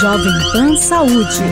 Jovem 0.00 0.32
Pan 0.50 0.76
Saúde. 0.78 1.42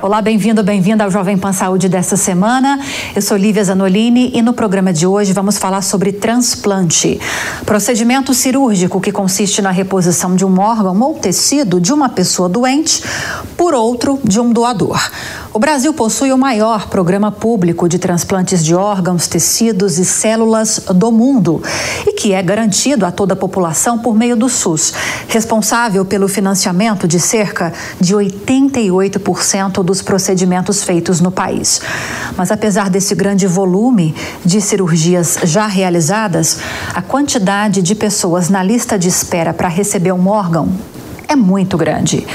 Olá, 0.00 0.22
bem-vindo, 0.22 0.62
bem-vinda 0.62 1.02
ao 1.02 1.10
Jovem 1.10 1.36
Pan 1.36 1.52
Saúde 1.52 1.88
dessa 1.88 2.16
semana. 2.16 2.78
Eu 3.16 3.22
sou 3.22 3.36
Lívia 3.36 3.64
Zanolini 3.64 4.30
e 4.32 4.40
no 4.40 4.52
programa 4.52 4.92
de 4.92 5.08
hoje 5.08 5.32
vamos 5.32 5.58
falar 5.58 5.82
sobre 5.82 6.12
transplante. 6.12 7.20
Procedimento 7.66 8.32
cirúrgico 8.32 9.00
que 9.00 9.10
consiste 9.10 9.60
na 9.60 9.72
reposição 9.72 10.36
de 10.36 10.44
um 10.44 10.60
órgão 10.60 11.00
ou 11.00 11.14
tecido 11.14 11.80
de 11.80 11.92
uma 11.92 12.08
pessoa 12.08 12.48
doente 12.48 13.02
por 13.56 13.74
outro 13.74 14.20
de 14.22 14.38
um 14.38 14.52
doador. 14.52 15.00
O 15.54 15.58
Brasil 15.58 15.92
possui 15.92 16.32
o 16.32 16.38
maior 16.38 16.88
programa 16.88 17.30
público 17.30 17.86
de 17.86 17.98
transplantes 17.98 18.64
de 18.64 18.74
órgãos, 18.74 19.26
tecidos 19.26 19.98
e 19.98 20.04
células 20.04 20.80
do 20.94 21.12
mundo 21.12 21.62
e 22.06 22.14
que 22.14 22.32
é 22.32 22.42
garantido 22.42 23.04
a 23.04 23.10
toda 23.10 23.34
a 23.34 23.36
população 23.36 23.98
por 23.98 24.16
meio 24.16 24.34
do 24.34 24.48
SUS, 24.48 24.94
responsável 25.28 26.06
pelo 26.06 26.26
financiamento 26.26 27.06
de 27.06 27.20
cerca 27.20 27.70
de 28.00 28.14
88% 28.14 29.82
dos 29.82 30.00
procedimentos 30.00 30.82
feitos 30.82 31.20
no 31.20 31.30
país. 31.30 31.82
Mas 32.34 32.50
apesar 32.50 32.88
desse 32.88 33.14
grande 33.14 33.46
volume 33.46 34.14
de 34.42 34.58
cirurgias 34.58 35.36
já 35.42 35.66
realizadas, 35.66 36.60
a 36.94 37.02
quantidade 37.02 37.82
de 37.82 37.94
pessoas 37.94 38.48
na 38.48 38.62
lista 38.62 38.98
de 38.98 39.08
espera 39.08 39.52
para 39.52 39.68
receber 39.68 40.12
um 40.12 40.28
órgão 40.28 40.72
é 41.28 41.36
muito 41.36 41.76
grande. 41.76 42.26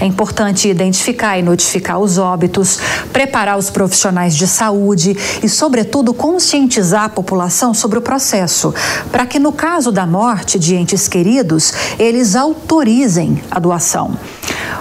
É 0.00 0.06
importante 0.06 0.68
identificar 0.68 1.38
e 1.38 1.42
notificar 1.42 1.98
os 1.98 2.18
óbitos, 2.18 2.78
preparar 3.12 3.58
os 3.58 3.70
profissionais 3.70 4.36
de 4.36 4.46
saúde 4.46 5.16
e, 5.42 5.48
sobretudo, 5.48 6.12
conscientizar 6.12 7.04
a 7.04 7.08
população 7.08 7.72
sobre 7.72 7.98
o 7.98 8.02
processo, 8.02 8.74
para 9.10 9.26
que, 9.26 9.38
no 9.38 9.52
caso 9.52 9.90
da 9.90 10.06
morte 10.06 10.58
de 10.58 10.74
entes 10.74 11.08
queridos, 11.08 11.72
eles 11.98 12.34
autorizem 12.36 13.42
a 13.50 13.58
doação. 13.58 14.16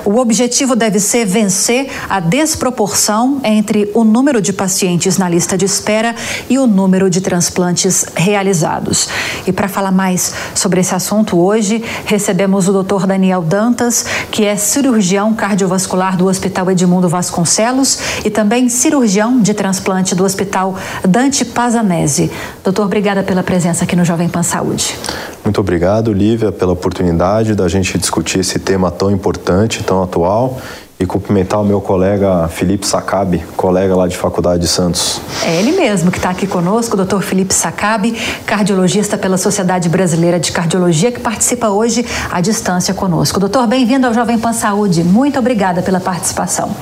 O 0.06 0.18
objetivo 0.18 0.76
deve 0.76 1.00
ser 1.00 1.26
vencer 1.26 1.90
a 2.10 2.20
desproporção 2.20 3.40
entre 3.44 3.90
o 3.94 4.04
número 4.04 4.42
de 4.42 4.52
pacientes 4.52 5.18
na 5.18 5.30
lista 5.30 5.58
de 5.58 5.66
espera 5.66 6.14
e 6.50 6.60
o 6.60 6.68
número 6.68 7.10
de 7.10 7.22
transplantes 7.22 8.06
realizados. 8.16 9.08
E 9.48 9.52
para 9.52 9.68
falar 9.68 9.92
mais 9.92 10.34
sobre 10.54 10.82
esse 10.82 10.94
assunto 10.94 11.38
hoje, 11.40 11.84
recebemos 12.06 12.68
o 12.68 12.84
Dr. 12.84 13.06
Daniel 13.06 13.42
Dantas, 13.42 14.06
que 14.30 14.46
é 14.46 14.58
cirurgião 14.58 15.34
cardiovascular 15.34 16.18
do 16.18 16.28
Hospital 16.28 16.70
Edmundo 16.72 17.08
Vasconcelos 17.08 18.00
e 18.26 18.30
também 18.30 18.68
cirurgião 18.68 19.42
de 19.42 19.54
transplante 19.54 20.14
do 20.16 20.24
Hospital 20.26 20.76
Dante 21.08 21.46
Pazanese. 21.46 22.32
Doutor, 22.64 22.86
obrigada 22.86 23.24
pela 23.24 23.44
presença 23.44 23.86
aqui 23.86 23.96
no 23.96 24.04
Jovem 24.04 24.28
Pan 24.28 24.44
Saúde. 24.44 24.98
Muito 25.44 25.60
obrigado, 25.60 26.14
Lívia, 26.14 26.52
pela 26.52 26.72
oportunidade 26.72 27.54
da 27.54 27.68
gente 27.68 27.98
discutir 27.98 28.40
esse 28.40 28.60
tema 28.60 28.90
tão 28.90 29.12
importante, 29.12 29.84
tão 29.84 30.02
atual 30.02 30.58
e 30.98 31.06
cumprimentar 31.06 31.60
o 31.60 31.66
meu 31.66 31.82
colega 31.82 32.48
Felipe 32.48 32.88
Sacabe, 32.88 33.44
colega 33.58 33.94
lá 33.94 34.08
de 34.08 34.16
Faculdade 34.16 34.62
de 34.62 34.70
Santos. 34.70 35.20
É 35.46 35.60
ele 35.60 35.74
mesmo 35.74 36.10
que 36.10 36.18
está 36.18 36.30
aqui 36.30 36.48
conosco, 36.48 36.94
o 36.94 36.98
doutor 36.98 37.22
Felipe 37.22 37.54
Sacabe, 37.54 38.14
cardiologista 38.46 39.18
pela 39.18 39.38
Sociedade 39.38 39.90
Brasileira 39.90 40.40
de 40.40 40.52
Cardiologia, 40.52 41.12
que 41.12 41.20
participa 41.20 41.68
hoje 41.68 42.06
à 42.32 42.40
distância 42.40 42.94
conosco. 42.94 43.38
Doutor, 43.38 43.68
bem-vindo 43.68 44.08
ao 44.08 44.14
Jovem 44.14 44.40
Pan 44.40 44.54
Saúde. 44.54 45.04
Muito 45.04 45.38
obrigada 45.38 45.82
pela 45.82 46.00
participação. 46.00 46.74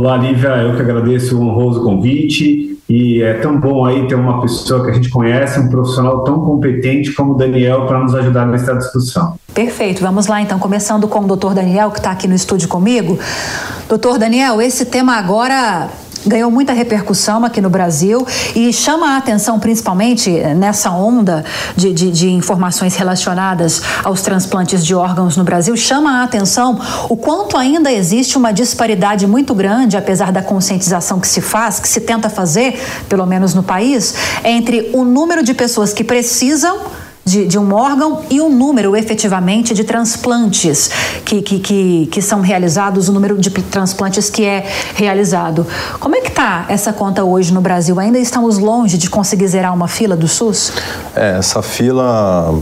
Olá, 0.00 0.16
Lívia, 0.16 0.48
eu 0.62 0.74
que 0.74 0.80
agradeço 0.80 1.36
o 1.36 1.46
honroso 1.46 1.82
convite 1.82 2.78
e 2.88 3.20
é 3.20 3.34
tão 3.34 3.60
bom 3.60 3.84
aí 3.84 4.08
ter 4.08 4.14
uma 4.14 4.40
pessoa 4.40 4.82
que 4.82 4.92
a 4.92 4.94
gente 4.94 5.10
conhece, 5.10 5.60
um 5.60 5.68
profissional 5.68 6.24
tão 6.24 6.40
competente 6.40 7.12
como 7.12 7.34
o 7.34 7.36
Daniel 7.36 7.84
para 7.84 7.98
nos 7.98 8.14
ajudar 8.14 8.46
nessa 8.46 8.74
discussão. 8.74 9.34
Perfeito. 9.52 10.00
Vamos 10.00 10.26
lá 10.26 10.40
então, 10.40 10.58
começando 10.58 11.06
com 11.06 11.20
o 11.20 11.26
doutor 11.26 11.52
Daniel, 11.52 11.90
que 11.90 11.98
está 11.98 12.12
aqui 12.12 12.26
no 12.26 12.34
estúdio 12.34 12.66
comigo. 12.66 13.18
Doutor 13.90 14.16
Daniel, 14.16 14.62
esse 14.62 14.86
tema 14.86 15.16
agora 15.16 15.90
ganhou 16.26 16.50
muita 16.50 16.72
repercussão 16.72 17.44
aqui 17.44 17.60
no 17.60 17.70
Brasil 17.70 18.26
e 18.54 18.72
chama 18.72 19.14
a 19.14 19.16
atenção 19.16 19.58
principalmente 19.58 20.30
nessa 20.54 20.90
onda 20.90 21.44
de, 21.76 21.92
de, 21.92 22.10
de, 22.10 22.30
informações 22.30 22.96
relacionadas 22.96 23.82
aos 24.04 24.22
transplantes 24.22 24.84
de 24.84 24.94
órgãos 24.94 25.36
no 25.36 25.44
Brasil, 25.44 25.76
chama 25.76 26.20
a 26.20 26.24
atenção 26.24 26.78
o 27.08 27.16
quanto 27.16 27.56
ainda 27.56 27.92
existe 27.92 28.36
uma 28.36 28.52
disparidade 28.52 29.26
muito 29.26 29.54
grande, 29.54 29.96
apesar 29.96 30.32
da 30.32 30.42
conscientização 30.42 31.20
que 31.20 31.28
se 31.28 31.40
faz, 31.40 31.80
que 31.80 31.88
se 31.88 32.00
tenta 32.00 32.28
fazer, 32.28 32.80
pelo 33.08 33.26
menos 33.26 33.54
no 33.54 33.62
país, 33.62 34.14
entre 34.44 34.90
o 34.92 35.04
número 35.04 35.42
de 35.42 35.54
pessoas 35.54 35.92
que 35.92 36.04
precisam 36.04 36.78
de, 37.30 37.46
de, 37.46 37.58
um 37.58 37.72
órgão 37.72 38.22
e 38.28 38.40
o 38.40 38.48
número 38.48 38.96
efetivamente 38.96 39.72
de 39.72 39.84
transplantes 39.84 40.90
que, 41.24 41.40
que, 41.40 41.58
que, 41.60 42.06
que, 42.06 42.22
são 42.22 42.40
realizados, 42.40 43.08
o 43.08 43.12
número 43.12 43.38
de 43.38 43.50
transplantes 43.50 44.28
que 44.28 44.44
é 44.44 44.66
realizado. 44.94 45.66
Como 45.98 46.16
é 46.16 46.20
que 46.20 46.28
está 46.28 46.66
essa 46.68 46.92
conta 46.92 47.22
hoje 47.24 47.52
no 47.52 47.60
Brasil? 47.60 47.98
Ainda 48.00 48.18
estamos 48.18 48.58
longe 48.58 48.98
de 48.98 49.08
conseguir 49.08 49.46
zerar 49.46 49.72
uma 49.72 49.88
fila 49.88 50.16
do 50.16 50.26
SUS? 50.26 50.72
É, 51.14 51.38
essa 51.38 51.62
fila 51.62 52.60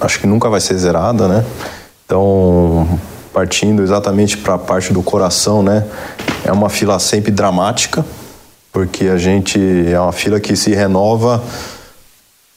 acho 0.00 0.20
que 0.20 0.26
nunca 0.26 0.48
vai 0.48 0.60
ser 0.60 0.76
zerada, 0.76 1.26
né? 1.26 1.44
Então, 2.04 2.86
partindo 3.32 3.82
exatamente 3.82 4.36
para 4.36 4.54
a 4.54 4.58
parte 4.58 4.92
do 4.92 5.02
coração, 5.02 5.62
né? 5.62 5.84
É 6.44 6.52
uma 6.52 6.68
fila 6.68 6.98
sempre 6.98 7.30
dramática, 7.30 8.04
porque 8.72 9.06
a 9.06 9.16
gente 9.16 9.58
é 9.86 9.98
uma 9.98 10.12
fila 10.12 10.40
que 10.40 10.56
se 10.56 10.74
renova 10.74 11.42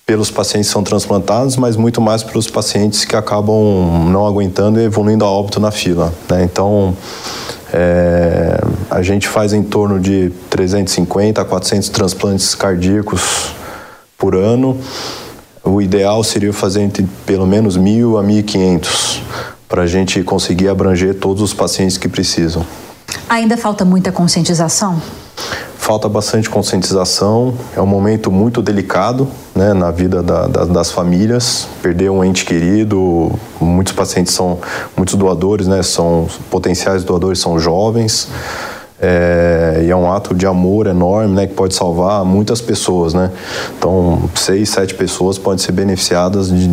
pelos 0.05 0.29
pacientes 0.29 0.67
que 0.67 0.73
são 0.73 0.83
transplantados, 0.83 1.55
mas 1.55 1.75
muito 1.75 2.01
mais 2.01 2.23
pelos 2.23 2.49
pacientes 2.49 3.05
que 3.05 3.15
acabam 3.15 4.09
não 4.11 4.25
aguentando 4.25 4.79
e 4.79 4.83
evoluindo 4.83 5.23
a 5.23 5.29
óbito 5.29 5.59
na 5.59 5.71
fila. 5.71 6.13
Né? 6.29 6.43
Então, 6.43 6.95
é, 7.71 8.59
a 8.89 9.01
gente 9.01 9.27
faz 9.27 9.53
em 9.53 9.63
torno 9.63 9.99
de 9.99 10.31
350 10.49 11.41
a 11.41 11.45
400 11.45 11.89
transplantes 11.89 12.53
cardíacos 12.53 13.53
por 14.17 14.35
ano. 14.35 14.77
O 15.63 15.81
ideal 15.81 16.21
seria 16.23 16.51
fazer 16.51 16.81
entre 16.81 17.07
pelo 17.25 17.47
menos 17.47 17.77
1.000 17.77 18.19
a 18.19 18.23
1.500 18.23 19.21
para 19.69 19.83
a 19.83 19.87
gente 19.87 20.21
conseguir 20.21 20.67
abranger 20.67 21.15
todos 21.15 21.41
os 21.41 21.53
pacientes 21.53 21.97
que 21.97 22.09
precisam. 22.09 22.65
Ainda 23.29 23.55
falta 23.55 23.83
muita 23.85 24.11
conscientização? 24.11 25.01
Falta 25.83 26.07
bastante 26.07 26.49
conscientização. 26.49 27.53
É 27.75 27.81
um 27.81 27.85
momento 27.85 28.31
muito 28.31 28.61
delicado 28.61 29.27
né, 29.53 29.73
na 29.73 29.91
vida 29.91 30.23
da, 30.23 30.47
da, 30.47 30.63
das 30.63 30.89
famílias. 30.89 31.67
Perder 31.81 32.09
um 32.09 32.23
ente 32.23 32.45
querido, 32.45 33.29
muitos 33.59 33.91
pacientes 33.91 34.33
são, 34.33 34.59
muitos 34.95 35.15
doadores, 35.15 35.67
né, 35.67 35.83
são 35.83 36.25
potenciais 36.49 37.03
doadores, 37.03 37.39
são 37.39 37.59
jovens. 37.59 38.29
É, 39.01 39.83
e 39.85 39.91
é 39.91 39.95
um 39.95 40.09
ato 40.09 40.33
de 40.33 40.47
amor 40.47 40.87
enorme, 40.87 41.35
né, 41.35 41.47
que 41.47 41.53
pode 41.53 41.75
salvar 41.75 42.23
muitas 42.23 42.61
pessoas, 42.61 43.13
né. 43.13 43.29
Então, 43.77 44.29
seis, 44.35 44.69
sete 44.69 44.93
pessoas 44.93 45.37
podem 45.37 45.57
ser 45.57 45.73
beneficiadas 45.73 46.47
de, 46.47 46.69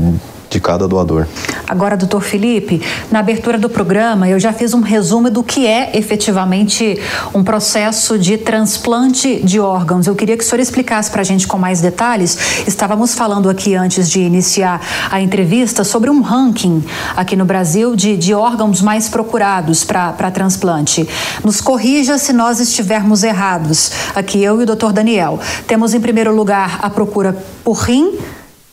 de 0.51 0.61
cada 0.61 0.89
doador. 0.89 1.27
Agora, 1.69 1.97
doutor 1.97 2.21
Felipe, 2.21 2.83
na 3.13 3.21
abertura 3.21 3.57
do 3.57 3.71
programa 3.71 4.29
eu 4.29 4.41
já 4.41 4.53
fiz 4.53 4.75
um 4.75 4.81
resumo 4.81 5.31
do 5.31 5.45
que 5.45 5.65
é 5.65 5.97
efetivamente 5.97 7.01
um 7.33 7.45
processo 7.45 8.19
de 8.19 8.37
transplante 8.37 9.41
de 9.45 9.61
órgãos. 9.61 10.09
Eu 10.09 10.17
queria 10.17 10.37
que 10.37 10.43
o 10.43 10.47
senhor 10.47 10.61
explicasse 10.61 11.09
para 11.09 11.21
a 11.21 11.25
gente 11.25 11.47
com 11.47 11.57
mais 11.57 11.81
detalhes. 11.81 12.67
Estávamos 12.67 13.15
falando 13.15 13.49
aqui 13.49 13.77
antes 13.77 14.11
de 14.11 14.21
iniciar 14.21 14.81
a 15.09 15.21
entrevista 15.21 15.85
sobre 15.85 16.11
um 16.11 16.21
ranking 16.21 16.85
aqui 17.17 17.37
no 17.37 17.45
Brasil 17.45 17.95
de, 17.95 18.17
de 18.17 18.35
órgãos 18.35 18.83
mais 18.83 19.09
procurados 19.09 19.85
para 19.85 20.31
transplante. 20.33 21.09
Nos 21.45 21.61
corrija 21.61 22.19
se 22.19 22.33
nós 22.33 22.59
estivermos 22.59 23.23
errados. 23.23 23.93
Aqui 24.17 24.43
eu 24.43 24.61
e 24.61 24.65
o 24.65 24.67
doutor 24.67 24.93
Daniel. 24.93 25.39
Temos 25.69 25.95
em 25.95 26.01
primeiro 26.01 26.35
lugar 26.35 26.81
a 26.83 26.91
procura 26.91 27.37
por 27.63 27.75
rim 27.75 28.19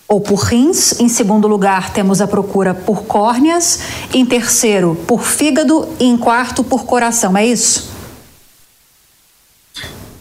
ou 0.07 0.22
por 0.22 0.40
rins. 0.40 1.00
Em 1.00 1.09
segundo 1.09 1.47
lugar, 1.47 1.91
temos 1.91 2.22
a 2.22 2.28
procura 2.28 2.74
por 2.74 3.04
córneas. 3.04 4.07
Em 4.13 4.25
terceiro, 4.25 4.95
por 5.07 5.21
fígado. 5.21 5.88
E 6.00 6.06
em 6.06 6.18
quarto, 6.18 6.63
por 6.63 6.86
coração. 6.86 7.36
É 7.38 7.45
isso? 7.45 7.95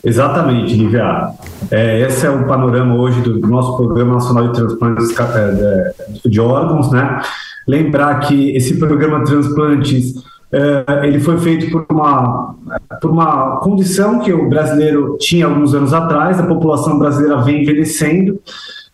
Exatamente, 0.03 0.75
Lívia. 0.75 1.31
É, 1.71 2.01
esse 2.01 2.25
é 2.25 2.31
o 2.31 2.47
panorama 2.47 2.95
hoje 2.95 3.21
do 3.21 3.41
nosso 3.41 3.77
Programa 3.77 4.15
Nacional 4.15 4.49
de 4.49 4.55
Transplantes 4.55 5.11
é, 5.19 5.95
de 6.29 6.41
Órgãos, 6.41 6.93
né? 6.93 7.21
Lembrar 7.67 8.21
que 8.21 8.57
esse 8.57 8.79
programa 8.79 9.25
de 9.25 9.33
transplantes 9.33 10.15
é, 10.53 11.07
ele 11.07 11.19
foi 11.19 11.37
feito 11.39 11.71
por 11.73 11.85
uma, 11.91 12.55
por 13.03 13.11
uma 13.11 13.57
condição 13.57 14.21
que 14.21 14.33
o 14.33 14.49
brasileiro 14.49 15.17
tinha 15.19 15.47
alguns 15.47 15.75
anos 15.75 15.93
atrás, 15.93 16.39
a 16.39 16.47
população 16.47 16.99
brasileira 16.99 17.43
vem 17.43 17.63
envelhecendo, 17.63 18.41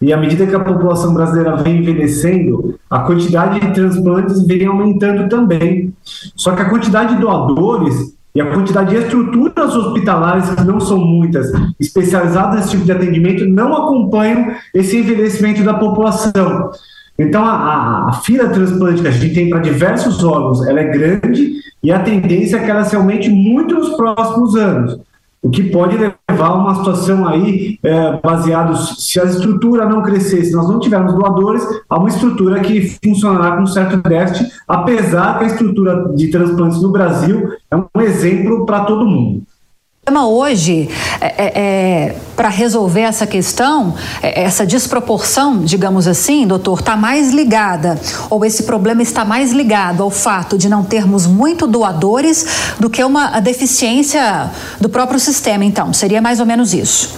e 0.02 0.12
à 0.12 0.16
medida 0.16 0.46
que 0.46 0.54
a 0.54 0.60
população 0.60 1.14
brasileira 1.14 1.54
vem 1.56 1.78
envelhecendo, 1.78 2.76
a 2.90 2.98
quantidade 3.00 3.60
de 3.60 3.72
transplantes 3.72 4.44
vem 4.44 4.66
aumentando 4.66 5.28
também. 5.28 5.94
Só 6.34 6.56
que 6.56 6.62
a 6.62 6.68
quantidade 6.68 7.14
de 7.14 7.20
doadores 7.20 8.12
e 8.34 8.40
a 8.40 8.52
quantidade 8.52 8.90
de 8.90 8.96
estruturas 8.96 9.76
hospitalares, 9.76 10.50
que 10.50 10.64
não 10.64 10.80
são 10.80 10.98
muitas, 10.98 11.52
especializadas 11.78 12.56
nesse 12.56 12.70
tipo 12.70 12.84
de 12.84 12.90
atendimento, 12.90 13.46
não 13.46 13.72
acompanham 13.74 14.52
esse 14.74 14.98
envelhecimento 14.98 15.62
da 15.62 15.74
população. 15.74 16.70
Então, 17.16 17.44
a, 17.44 18.08
a, 18.08 18.12
fila 18.24 18.48
transplante 18.48 19.02
que 19.02 19.08
a 19.08 19.10
gente 19.12 19.34
tem 19.34 19.50
para 19.50 19.60
diversos 19.60 20.24
órgãos, 20.24 20.66
ela 20.66 20.80
é 20.80 20.84
grande 20.84 21.60
e 21.80 21.92
a 21.92 22.00
tendência 22.00 22.56
é 22.56 22.64
que 22.64 22.70
ela 22.70 22.84
se 22.84 22.96
aumente 22.96 23.28
muito 23.30 23.74
nos 23.74 23.90
próximos 23.90 24.56
anos. 24.56 24.98
O 25.42 25.50
que 25.50 25.64
pode 25.64 25.96
levar 25.96 26.46
a 26.46 26.54
uma 26.54 26.76
situação 26.76 27.26
aí, 27.26 27.76
é, 27.82 28.20
baseado, 28.22 28.76
se 28.76 29.20
a 29.20 29.24
estrutura 29.24 29.84
não 29.84 30.00
crescer, 30.00 30.44
se 30.44 30.52
nós 30.52 30.68
não 30.68 30.78
tivermos 30.78 31.14
doadores, 31.14 31.64
a 31.90 31.98
uma 31.98 32.08
estrutura 32.08 32.60
que 32.60 32.96
funcionará 33.04 33.56
com 33.56 33.66
certo 33.66 33.96
déficit, 34.08 34.48
apesar 34.68 35.38
que 35.38 35.44
a 35.44 35.48
estrutura 35.48 36.12
de 36.14 36.28
transplantes 36.28 36.80
no 36.80 36.92
Brasil 36.92 37.50
é 37.68 37.76
um 37.76 38.00
exemplo 38.00 38.64
para 38.64 38.84
todo 38.84 39.04
mundo. 39.04 39.42
O 40.02 40.06
problema 40.06 40.28
hoje, 40.28 40.88
é, 41.20 41.26
é, 41.26 41.52
é 41.54 42.16
para 42.34 42.48
resolver 42.48 43.02
essa 43.02 43.24
questão, 43.24 43.94
é, 44.20 44.42
essa 44.42 44.66
desproporção, 44.66 45.60
digamos 45.60 46.08
assim, 46.08 46.44
doutor, 46.44 46.80
está 46.80 46.96
mais 46.96 47.32
ligada, 47.32 47.96
ou 48.28 48.44
esse 48.44 48.64
problema 48.64 49.00
está 49.00 49.24
mais 49.24 49.52
ligado 49.52 50.02
ao 50.02 50.10
fato 50.10 50.58
de 50.58 50.68
não 50.68 50.82
termos 50.82 51.24
muito 51.24 51.68
doadores 51.68 52.74
do 52.80 52.90
que 52.90 53.04
uma 53.04 53.38
deficiência 53.38 54.50
do 54.80 54.88
próprio 54.88 55.20
sistema, 55.20 55.64
então? 55.64 55.92
Seria 55.92 56.20
mais 56.20 56.40
ou 56.40 56.46
menos 56.46 56.74
isso. 56.74 57.16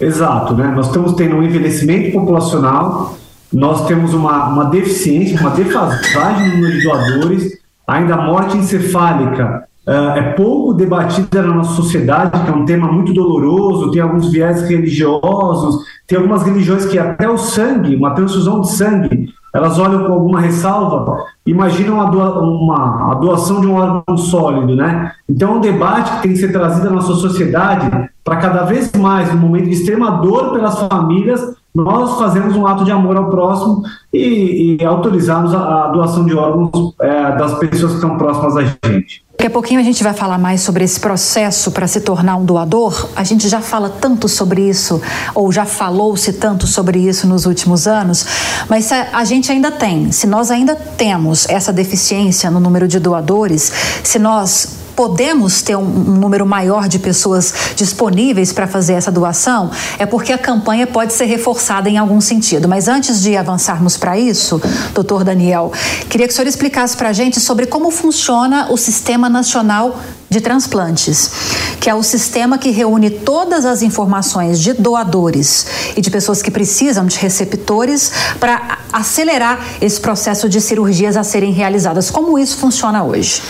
Exato, 0.00 0.56
né? 0.56 0.72
Nós 0.74 0.88
estamos 0.88 1.12
tendo 1.12 1.36
um 1.36 1.44
envelhecimento 1.44 2.10
populacional, 2.18 3.16
nós 3.52 3.86
temos 3.86 4.12
uma, 4.12 4.48
uma 4.48 4.64
deficiência, 4.64 5.38
uma 5.38 5.50
defasagem 5.50 6.48
no 6.48 6.54
número 6.56 6.72
de 6.72 6.82
doadores, 6.82 7.52
ainda 7.86 8.14
a 8.14 8.22
morte 8.22 8.56
encefálica 8.56 9.68
Uh, 9.86 10.16
é 10.16 10.22
pouco 10.34 10.74
debatida 10.74 11.42
na 11.42 11.54
nossa 11.54 11.72
sociedade, 11.72 12.40
que 12.44 12.50
é 12.50 12.54
um 12.54 12.64
tema 12.64 12.90
muito 12.90 13.12
doloroso, 13.12 13.90
tem 13.90 14.00
alguns 14.00 14.30
viés 14.30 14.62
religiosos, 14.68 15.84
tem 16.06 16.18
algumas 16.18 16.44
religiões 16.44 16.86
que 16.86 16.98
até 16.98 17.28
o 17.28 17.36
sangue, 17.36 17.96
uma 17.96 18.14
transfusão 18.14 18.60
de 18.60 18.70
sangue, 18.70 19.28
elas 19.52 19.78
olham 19.78 20.04
com 20.04 20.12
alguma 20.12 20.40
ressalva, 20.40 21.24
imaginam 21.44 22.00
a, 22.00 22.04
doa, 22.06 22.40
uma, 22.40 23.12
a 23.12 23.14
doação 23.14 23.60
de 23.60 23.66
um 23.66 23.74
órgão 23.74 24.16
sólido, 24.16 24.74
né? 24.74 25.12
Então 25.28 25.54
é 25.54 25.56
um 25.56 25.60
debate 25.60 26.12
que 26.12 26.22
tem 26.22 26.32
que 26.32 26.38
ser 26.38 26.52
trazido 26.52 26.86
na 26.86 26.96
nossa 26.96 27.14
sociedade 27.14 27.90
para 28.24 28.36
cada 28.36 28.64
vez 28.64 28.92
mais, 28.92 29.32
no 29.34 29.40
momento 29.40 29.64
de 29.64 29.72
extrema 29.72 30.12
dor 30.12 30.52
pelas 30.52 30.78
famílias, 30.78 31.56
nós 31.74 32.18
fazemos 32.18 32.54
um 32.54 32.66
ato 32.66 32.84
de 32.84 32.92
amor 32.92 33.16
ao 33.16 33.28
próximo 33.30 33.82
e, 34.12 34.76
e 34.80 34.84
autorizarmos 34.84 35.54
a, 35.54 35.86
a, 35.86 35.88
doação 35.88 36.24
de 36.24 36.34
órgãos 36.34 36.94
é, 37.00 37.36
das 37.36 37.54
pessoas 37.58 37.92
que 37.92 37.98
estão 37.98 38.16
próximas 38.16 38.56
a 38.56 38.62
gente. 38.62 39.24
Daqui 39.42 39.50
a 39.50 39.54
pouquinho 39.54 39.80
a 39.80 39.82
gente 39.82 40.04
vai 40.04 40.14
falar 40.14 40.38
mais 40.38 40.60
sobre 40.60 40.84
esse 40.84 41.00
processo 41.00 41.72
para 41.72 41.88
se 41.88 42.00
tornar 42.00 42.36
um 42.36 42.44
doador. 42.44 43.08
A 43.16 43.24
gente 43.24 43.48
já 43.48 43.60
fala 43.60 43.90
tanto 43.90 44.28
sobre 44.28 44.68
isso, 44.68 45.02
ou 45.34 45.50
já 45.50 45.64
falou-se 45.64 46.34
tanto 46.34 46.64
sobre 46.68 47.00
isso 47.00 47.26
nos 47.26 47.44
últimos 47.44 47.88
anos, 47.88 48.24
mas 48.68 48.92
a 48.92 49.24
gente 49.24 49.50
ainda 49.50 49.72
tem, 49.72 50.12
se 50.12 50.28
nós 50.28 50.48
ainda 50.48 50.76
temos 50.76 51.48
essa 51.48 51.72
deficiência 51.72 52.52
no 52.52 52.60
número 52.60 52.86
de 52.86 53.00
doadores, 53.00 53.72
se 54.04 54.16
nós 54.16 54.81
podemos 54.94 55.62
ter 55.62 55.76
um, 55.76 55.84
número 55.84 56.46
maior 56.46 56.88
de 56.88 56.98
pessoas 56.98 57.52
disponíveis 57.76 58.52
para 58.52 58.66
fazer 58.66 58.94
essa 58.94 59.10
doação, 59.10 59.70
é 59.98 60.06
porque 60.06 60.32
a 60.32 60.38
campanha 60.38 60.86
pode 60.86 61.12
ser 61.12 61.24
reforçada 61.24 61.88
em 61.88 61.98
algum 61.98 62.20
sentido. 62.20 62.68
Mas 62.68 62.88
antes 62.88 63.22
de 63.22 63.36
avançarmos 63.36 63.96
para 63.96 64.18
isso, 64.18 64.60
doutor 64.94 65.24
Daniel, 65.24 65.72
queria 66.08 66.26
que 66.26 66.32
o 66.32 66.36
senhor 66.36 66.48
explicasse 66.48 66.96
para 66.96 67.08
a 67.08 67.12
gente 67.12 67.40
sobre 67.40 67.66
como 67.66 67.90
funciona 67.90 68.68
o 68.70 68.76
Sistema 68.76 69.28
Nacional 69.28 69.98
de 70.32 70.40
Transplantes, 70.40 71.30
que 71.78 71.90
é 71.90 71.94
o 71.94 72.02
sistema 72.02 72.56
que 72.56 72.70
reúne 72.70 73.10
todas 73.10 73.66
as 73.66 73.82
informações 73.82 74.58
de 74.58 74.72
doadores 74.72 75.66
e 75.94 76.00
de 76.00 76.10
pessoas 76.10 76.40
que 76.40 76.50
precisam 76.50 77.04
de 77.04 77.18
receptores 77.18 78.10
para 78.40 78.78
acelerar 78.90 79.60
esse 79.80 80.00
processo 80.00 80.48
de 80.48 80.60
cirurgias 80.60 81.18
a 81.18 81.22
serem 81.22 81.52
realizadas. 81.52 82.10
Como 82.10 82.38
isso 82.38 82.56
funciona 82.56 83.04
hoje? 83.04 83.42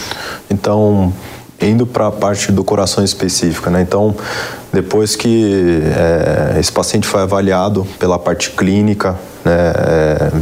Então, 0.51 1.13
indo 1.63 1.87
para 1.87 2.09
a 2.09 2.13
parte 2.13 2.51
do 2.51 2.65
coração 2.65 3.05
específica, 3.05 3.71
né? 3.71 3.83
Então, 3.83 4.15
depois 4.73 5.15
que 5.15 5.81
é, 5.85 6.59
esse 6.59 6.73
paciente 6.73 7.07
foi 7.07 7.23
avaliado 7.23 7.87
pela 7.99 8.19
parte 8.19 8.51
clínica, 8.51 9.17
né, 9.45 9.73
é, 9.77 10.33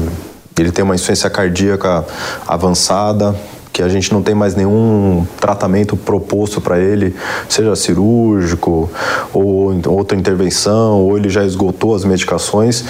ele 0.58 0.70
tem 0.70 0.84
uma 0.84 0.94
insuficiência 0.94 1.28
cardíaca 1.30 2.04
avançada, 2.46 3.34
que 3.72 3.82
a 3.82 3.88
gente 3.88 4.12
não 4.12 4.22
tem 4.22 4.34
mais 4.34 4.54
nenhum 4.54 5.26
tratamento 5.40 5.96
proposto 5.96 6.60
para 6.60 6.78
ele, 6.78 7.14
seja 7.48 7.74
cirúrgico 7.76 8.90
ou 9.32 9.72
outra 9.86 10.16
intervenção, 10.16 11.00
ou 11.00 11.16
ele 11.16 11.28
já 11.28 11.44
esgotou 11.44 11.94
as 11.94 12.04
medicações, 12.04 12.84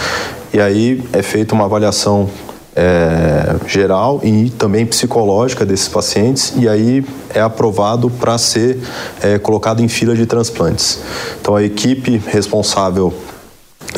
e 0.53 0.61
aí 0.61 1.03
é 1.13 1.23
feita 1.23 1.55
uma 1.55 1.67
avaliação 1.67 2.29
é, 2.75 3.57
geral 3.67 4.21
e 4.23 4.51
também 4.51 4.87
psicológica 4.87 5.67
desses 5.67 5.89
pacientes 5.89 6.53
e 6.57 6.69
aí 6.69 7.05
é 7.35 7.41
aprovado 7.41 8.09
para 8.09 8.39
ser 8.39 8.79
é, 9.23 9.39
colocado 9.39 9.83
em 9.83 9.89
fila 9.89 10.15
de 10.15 10.27
transplantes. 10.27 11.01
Então 11.41 11.57
a 11.57 11.63
equipe 11.63 12.23
responsável 12.27 13.13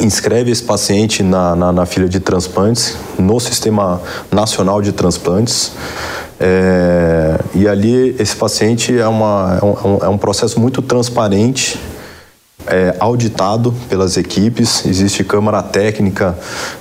inscreve 0.01 0.51
esse 0.51 0.63
paciente 0.63 1.23
na, 1.23 1.55
na, 1.55 1.73
na 1.73 1.87
fila 1.87 2.09
de 2.09 2.21
transplantes 2.21 2.97
no 3.19 3.39
Sistema 3.39 4.01
Nacional 4.31 4.81
de 4.81 4.93
Transplantes. 4.93 5.73
É, 6.41 7.39
e 7.55 7.69
ali 7.69 8.17
esse 8.19 8.35
paciente 8.35 8.99
é, 8.99 9.07
uma, 9.07 9.59
é, 9.61 9.65
um, 9.65 9.99
é 10.03 10.09
um 10.09 10.19
processo 10.19 10.59
muito 10.59 10.83
transparente 10.83 11.79
é, 12.67 12.95
auditado 12.99 13.75
pelas 13.89 14.17
equipes, 14.17 14.85
existe 14.87 15.25
câmara 15.25 15.63
técnica 15.63 16.39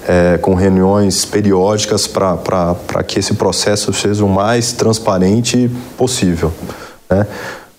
é, 0.08 0.38
com 0.38 0.54
reuniões 0.54 1.26
periódicas 1.26 2.08
para 2.08 3.04
que 3.06 3.20
esse 3.20 3.34
processo 3.34 3.94
seja 3.94 4.24
o 4.24 4.30
mais 4.30 4.72
transparente 4.74 5.70
possível. 5.98 6.52
Né? 7.10 7.26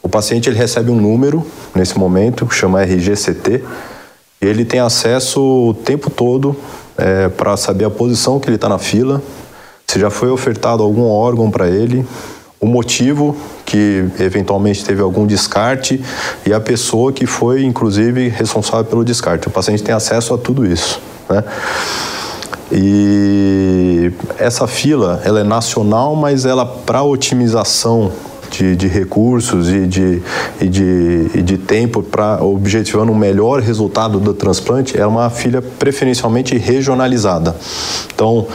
O 0.02 0.08
paciente 0.08 0.48
ele 0.48 0.58
recebe 0.58 0.90
um 0.90 1.00
número 1.00 1.46
nesse 1.74 1.98
momento, 1.98 2.48
chama 2.50 2.82
RGCT, 2.82 3.62
e 4.40 4.46
ele 4.46 4.64
tem 4.64 4.80
acesso 4.80 5.40
o 5.40 5.74
tempo 5.74 6.10
todo 6.10 6.56
é, 6.98 7.28
para 7.28 7.56
saber 7.56 7.84
a 7.84 7.90
posição 7.90 8.40
que 8.40 8.48
ele 8.48 8.56
está 8.56 8.68
na 8.68 8.78
fila, 8.78 9.22
se 9.86 10.00
já 10.00 10.10
foi 10.10 10.30
ofertado 10.30 10.82
algum 10.82 11.06
órgão 11.08 11.50
para 11.50 11.68
ele, 11.68 12.04
o 12.62 12.66
motivo 12.66 13.36
que 13.66 14.04
eventualmente 14.20 14.84
teve 14.84 15.02
algum 15.02 15.26
descarte 15.26 16.00
e 16.46 16.54
a 16.54 16.60
pessoa 16.60 17.12
que 17.12 17.26
foi, 17.26 17.64
inclusive, 17.64 18.28
responsável 18.28 18.84
pelo 18.84 19.04
descarte. 19.04 19.48
O 19.48 19.50
paciente 19.50 19.82
tem 19.82 19.92
acesso 19.92 20.32
a 20.32 20.38
tudo 20.38 20.64
isso. 20.64 21.00
Né? 21.28 21.42
E 22.70 24.12
essa 24.38 24.68
fila, 24.68 25.20
ela 25.24 25.40
é 25.40 25.44
nacional, 25.44 26.14
mas 26.14 26.46
ela 26.46 26.64
para 26.64 27.02
otimização 27.02 28.12
de, 28.52 28.76
de, 28.76 28.86
recursos 28.86 29.70
e 29.70 29.86
de, 29.86 30.22
e 30.60 30.68
de, 30.68 31.30
e 31.34 31.42
de 31.42 31.56
tempo 31.56 32.02
para 32.02 32.42
objetivando 32.42 33.10
um 33.10 33.16
melhor 33.16 33.60
resultado 33.60 34.20
do 34.20 34.34
transplante, 34.34 34.98
é 34.98 35.06
uma 35.06 35.30
filha 35.30 35.62
preferencialmente 35.62 36.56
regionalizada. 36.58 37.56
Então, 38.14 38.46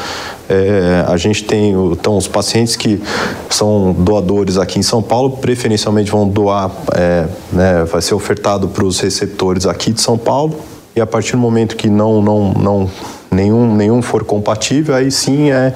é, 0.47 1.03
a 1.07 1.17
gente 1.17 1.43
tem 1.43 1.71
então, 1.91 2.15
os 2.15 2.27
pacientes 2.27 2.75
que 2.75 3.01
são 3.49 3.91
doadores 3.97 4.57
aqui 4.57 4.79
em 4.79 4.83
São 4.83 5.01
Paulo, 5.01 5.31
preferencialmente 5.37 6.11
vão 6.11 6.27
doar, 6.27 6.71
é, 6.95 7.25
né, 7.51 7.83
vai 7.85 8.01
ser 8.01 8.13
ofertado 8.13 8.67
para 8.67 8.85
os 8.85 8.99
receptores 8.99 9.65
aqui 9.65 9.91
de 9.91 9.99
São 9.99 10.17
Paulo, 10.17 10.55
e 10.95 11.01
a 11.01 11.05
partir 11.05 11.33
do 11.33 11.39
momento 11.39 11.75
que 11.75 11.89
não, 11.89 12.21
não, 12.21 12.53
não 12.53 12.89
nenhum, 13.37 13.75
nenhum 13.75 14.01
for 14.01 14.23
compatível, 14.23 14.95
aí 14.95 15.11
sim 15.11 15.51
é, 15.51 15.73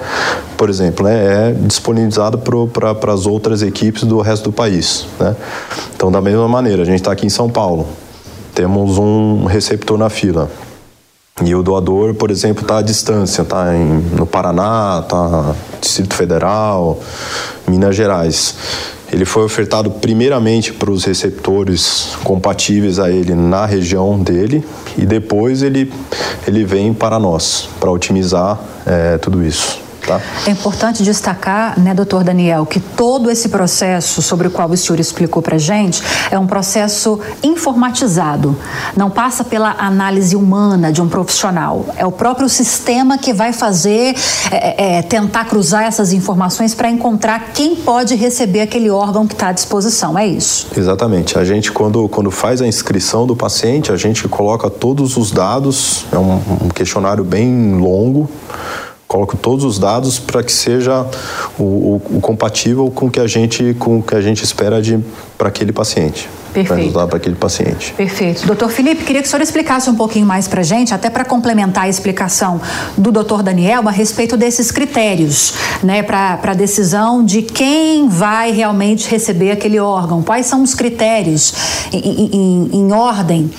por 0.58 0.70
exemplo, 0.70 1.06
né, 1.06 1.50
é 1.50 1.54
disponibilizado 1.54 2.40
para 2.40 3.14
as 3.14 3.28
outras 3.28 3.62
equipes 3.62 4.04
do 4.04 4.20
resto 4.20 4.46
do 4.46 4.52
país. 4.52 5.06
Né? 5.20 5.36
Então, 5.96 6.12
da 6.12 6.20
mesma 6.20 6.48
maneira, 6.48 6.82
a 6.82 6.86
gente 6.86 7.00
está 7.00 7.12
aqui 7.12 7.28
em 7.28 7.30
São 7.30 7.50
Paulo, 7.50 7.88
temos 8.56 8.98
um 8.98 9.46
receptor 9.46 9.98
na 9.98 10.10
fila. 10.10 10.50
E 11.44 11.56
o 11.56 11.64
doador, 11.64 12.14
por 12.14 12.30
exemplo, 12.30 12.62
está 12.64 12.80
à 12.80 12.82
distância, 12.82 13.42
está 13.42 13.72
no 13.72 14.26
Paraná, 14.26 15.02
está 15.04 15.28
no 15.28 15.56
Distrito 15.80 16.14
Federal, 16.14 17.00
Minas 17.68 17.96
Gerais. 17.96 18.56
Ele 19.12 19.26
foi 19.26 19.44
ofertado 19.44 19.92
primeiramente 19.92 20.72
para 20.72 20.90
os 20.90 21.04
receptores 21.04 22.16
compatíveis 22.24 22.98
a 22.98 23.12
ele 23.12 23.36
na 23.36 23.66
região 23.66 24.18
dele 24.18 24.64
e 24.98 25.06
depois 25.06 25.64
ele, 25.64 25.92
ele 26.48 26.64
vem 26.64 26.94
para 26.94 27.20
nós, 27.20 27.68
para 27.80 27.92
otimizar 27.92 28.60
é, 28.86 29.18
tudo 29.18 29.44
isso. 29.44 29.81
Tá? 30.12 30.22
É 30.46 30.52
importante 30.52 31.04
destacar, 31.04 31.80
né, 31.80 31.94
doutor 31.94 32.24
Daniel, 32.24 32.66
que 32.66 32.80
todo 32.80 33.32
esse 33.32 33.48
processo 33.48 34.22
sobre 34.22 34.48
o 34.48 34.52
qual 34.52 34.70
o 34.70 34.76
senhor 34.76 35.00
explicou 35.00 35.42
para 35.42 35.58
gente 35.58 36.04
é 36.30 36.38
um 36.38 36.48
processo 36.48 37.20
informatizado. 37.42 38.58
Não 38.96 39.10
passa 39.10 39.44
pela 39.44 39.72
análise 39.78 40.36
humana 40.36 40.92
de 40.92 41.02
um 41.02 41.08
profissional. 41.08 41.86
É 41.96 42.06
o 42.06 42.12
próprio 42.12 42.50
sistema 42.50 43.18
que 43.18 43.32
vai 43.32 43.54
fazer, 43.54 44.16
é, 44.52 44.98
é, 44.98 45.02
tentar 45.02 45.46
cruzar 45.46 45.84
essas 45.84 46.12
informações 46.12 46.76
para 46.76 46.90
encontrar 46.90 47.52
quem 47.54 47.76
pode 47.76 48.16
receber 48.16 48.62
aquele 48.62 48.90
órgão 48.90 49.26
que 49.26 49.34
está 49.34 49.48
à 49.48 49.52
disposição. 49.52 50.18
É 50.18 50.28
isso. 50.28 50.68
Exatamente. 50.76 51.38
A 51.38 51.46
gente, 51.46 51.72
quando, 51.72 52.10
quando 52.10 52.32
faz 52.32 52.62
a 52.62 52.68
inscrição 52.68 53.26
do 53.26 53.36
paciente, 53.36 53.92
a 53.92 53.96
gente 53.96 54.28
coloca 54.28 54.70
todos 54.70 55.16
os 55.16 55.32
dados, 55.32 56.06
é 56.12 56.18
um, 56.18 56.42
um 56.66 56.70
questionário 56.70 57.24
bem 57.24 57.76
longo 57.76 58.30
coloco 59.12 59.36
todos 59.36 59.66
os 59.66 59.78
dados 59.78 60.18
para 60.18 60.42
que 60.42 60.54
seja 60.54 61.06
o, 61.60 61.64
o, 61.64 62.02
o, 62.12 62.22
compatível 62.22 62.90
com 62.90 63.08
o 63.08 63.12
que 63.12 63.20
a 63.20 63.28
gente 63.28 63.76
com 63.78 64.00
o 64.00 64.02
que 64.02 64.16
a 64.16 64.22
gente 64.22 64.42
espera 64.42 64.82
de 64.82 64.98
para 65.38 65.50
aquele 65.50 65.74
paciente. 65.74 66.30
Perfeito. 66.54 66.94
Para 66.94 67.18
aquele 67.18 67.36
paciente. 67.36 67.94
Perfeito. 67.94 68.46
Doutor 68.46 68.70
Felipe, 68.70 69.04
queria 69.04 69.22
que 69.22 69.28
o 69.28 69.32
senhor 69.32 69.42
explicasse 69.42 69.90
um 69.90 69.96
pouquinho 69.96 70.26
mais 70.26 70.48
para 70.48 70.60
a 70.60 70.64
gente, 70.64 70.94
até 70.94 71.10
para 71.10 71.24
complementar 71.24 71.86
a 71.86 71.90
explicação 71.90 72.60
do 72.98 73.12
doutor 73.12 73.42
Daniel 73.42 73.88
a 73.88 73.92
respeito 73.92 74.36
desses 74.36 74.70
critérios, 74.70 75.54
né, 75.82 76.04
para 76.04 76.40
a 76.44 76.54
decisão 76.54 77.24
de 77.24 77.42
quem 77.42 78.10
vai 78.10 78.52
realmente 78.52 79.10
receber 79.10 79.52
aquele 79.52 79.80
órgão. 79.80 80.22
Quais 80.22 80.46
são 80.46 80.62
os 80.62 80.76
critérios 80.76 81.54
em, 81.94 82.30
em, 82.34 82.70
em 82.74 82.92
ordem 82.92 83.50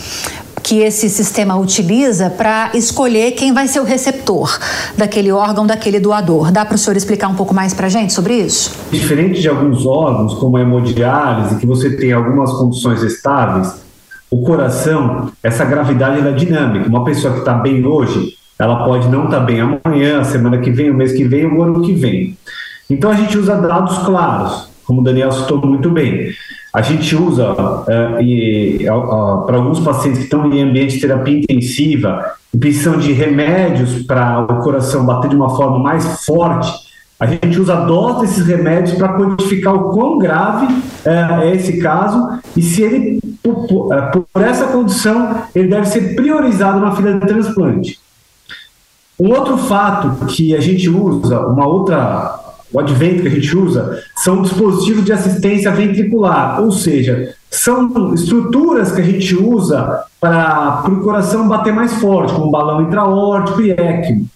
que 0.63 0.79
esse 0.81 1.09
sistema 1.09 1.57
utiliza 1.57 2.31
para 2.31 2.71
escolher 2.75 3.33
quem 3.33 3.53
vai 3.53 3.67
ser 3.67 3.81
o 3.81 3.85
receptor 3.85 4.59
daquele 4.97 5.33
órgão, 5.33 5.67
daquele 5.67 5.99
doador. 5.99 6.53
Dá 6.53 6.65
para 6.65 6.77
o 6.77 6.79
senhor 6.79 6.97
explicar 6.97 7.29
um 7.29 7.35
pouco 7.35 7.55
mais 7.55 7.75
para 7.75 7.87
a 7.87 7.91
gente 7.91 8.13
sobre 8.13 8.35
isso? 8.35 8.73
Diferente 8.91 9.41
de 9.41 9.49
alguns 9.49 9.85
órgãos, 9.85 10.35
como 10.35 10.57
a 10.57 10.61
hemodiálise, 10.61 11.57
que 11.57 11.67
você 11.67 11.97
tem 11.97 12.13
algumas 12.13 12.53
condições 12.53 13.03
estáveis, 13.03 13.83
o 14.31 14.43
coração, 14.43 15.31
essa 15.43 15.65
gravidade 15.65 16.27
é 16.27 16.33
dinâmica. 16.33 16.89
Uma 16.89 17.05
pessoa 17.05 17.35
que 17.35 17.41
está 17.41 17.53
bem 17.53 17.85
hoje, 17.85 18.35
ela 18.59 18.85
pode 18.85 19.09
não 19.09 19.25
estar 19.25 19.41
tá 19.41 19.45
bem 19.45 19.61
amanhã, 19.61 20.25
semana 20.25 20.59
que 20.59 20.71
vem, 20.71 20.91
o 20.91 20.95
mês 20.95 21.13
que 21.13 21.25
vem, 21.25 21.47
o 21.47 21.63
ano 21.63 21.83
que 21.83 21.93
vem. 21.93 22.39
Então 22.89 23.11
a 23.11 23.15
gente 23.15 23.37
usa 23.37 23.57
dados 23.57 23.99
claros, 23.99 24.69
como 24.87 25.01
o 25.01 25.05
Daniel 25.05 25.33
citou 25.33 25.59
muito 25.59 25.91
bem. 25.91 26.33
A 26.73 26.81
gente 26.81 27.15
usa 27.15 27.53
uh, 27.53 29.47
para 29.47 29.57
alguns 29.57 29.81
pacientes 29.81 30.21
que 30.21 30.25
estão 30.25 30.51
em 30.51 30.63
ambiente 30.63 30.95
de 30.95 31.01
terapia 31.03 31.39
intensiva 31.39 32.33
e 32.53 32.57
precisam 32.57 32.97
de 32.97 33.13
remédios 33.13 34.03
para 34.05 34.41
o 34.41 34.63
coração 34.63 35.05
bater 35.05 35.29
de 35.29 35.37
uma 35.37 35.55
forma 35.55 35.79
mais 35.79 36.25
forte, 36.25 36.73
a 37.21 37.27
gente 37.27 37.61
usa 37.61 37.75
a 37.75 37.85
dose 37.85 38.23
desses 38.23 38.47
remédios 38.47 38.97
para 38.97 39.13
quantificar 39.13 39.75
o 39.75 39.91
quão 39.91 40.19
grave 40.19 40.65
uh, 40.65 41.43
é 41.43 41.55
esse 41.55 41.79
caso 41.79 42.41
e 42.57 42.63
se 42.63 42.83
ele, 42.83 43.21
por 43.43 44.43
essa 44.43 44.67
condição, 44.69 45.43
ele 45.55 45.69
deve 45.69 45.87
ser 45.87 46.17
priorizado 46.17 46.81
na 46.81 46.97
fila 46.97 47.13
de 47.13 47.27
transplante. 47.27 48.01
Um 49.21 49.31
outro 49.31 49.59
fato 49.59 50.27
que 50.27 50.57
a 50.57 50.61
gente 50.61 50.89
usa, 50.89 51.39
uma 51.47 51.67
outra 51.67 52.42
o 52.73 52.81
advento 52.81 53.23
que 53.23 53.29
a 53.29 53.31
gente 53.31 53.57
usa, 53.57 54.03
são 54.17 54.43
dispositivos 54.43 55.05
de 55.05 55.13
assistência 55.13 55.71
ventricular, 55.71 56.61
ou 56.61 56.73
seja, 56.73 57.35
são 57.51 58.15
estruturas 58.15 58.93
que 58.93 59.01
a 59.01 59.05
gente 59.05 59.37
usa 59.37 60.05
para 60.19 60.85
o 60.89 61.01
coração 61.01 61.47
bater 61.47 61.73
mais 61.73 61.93
forte, 61.95 62.33
como 62.33 62.51
balão 62.51 62.83
intraórtico 62.83 63.61
e 63.61 63.73
ECMO. 63.73 64.27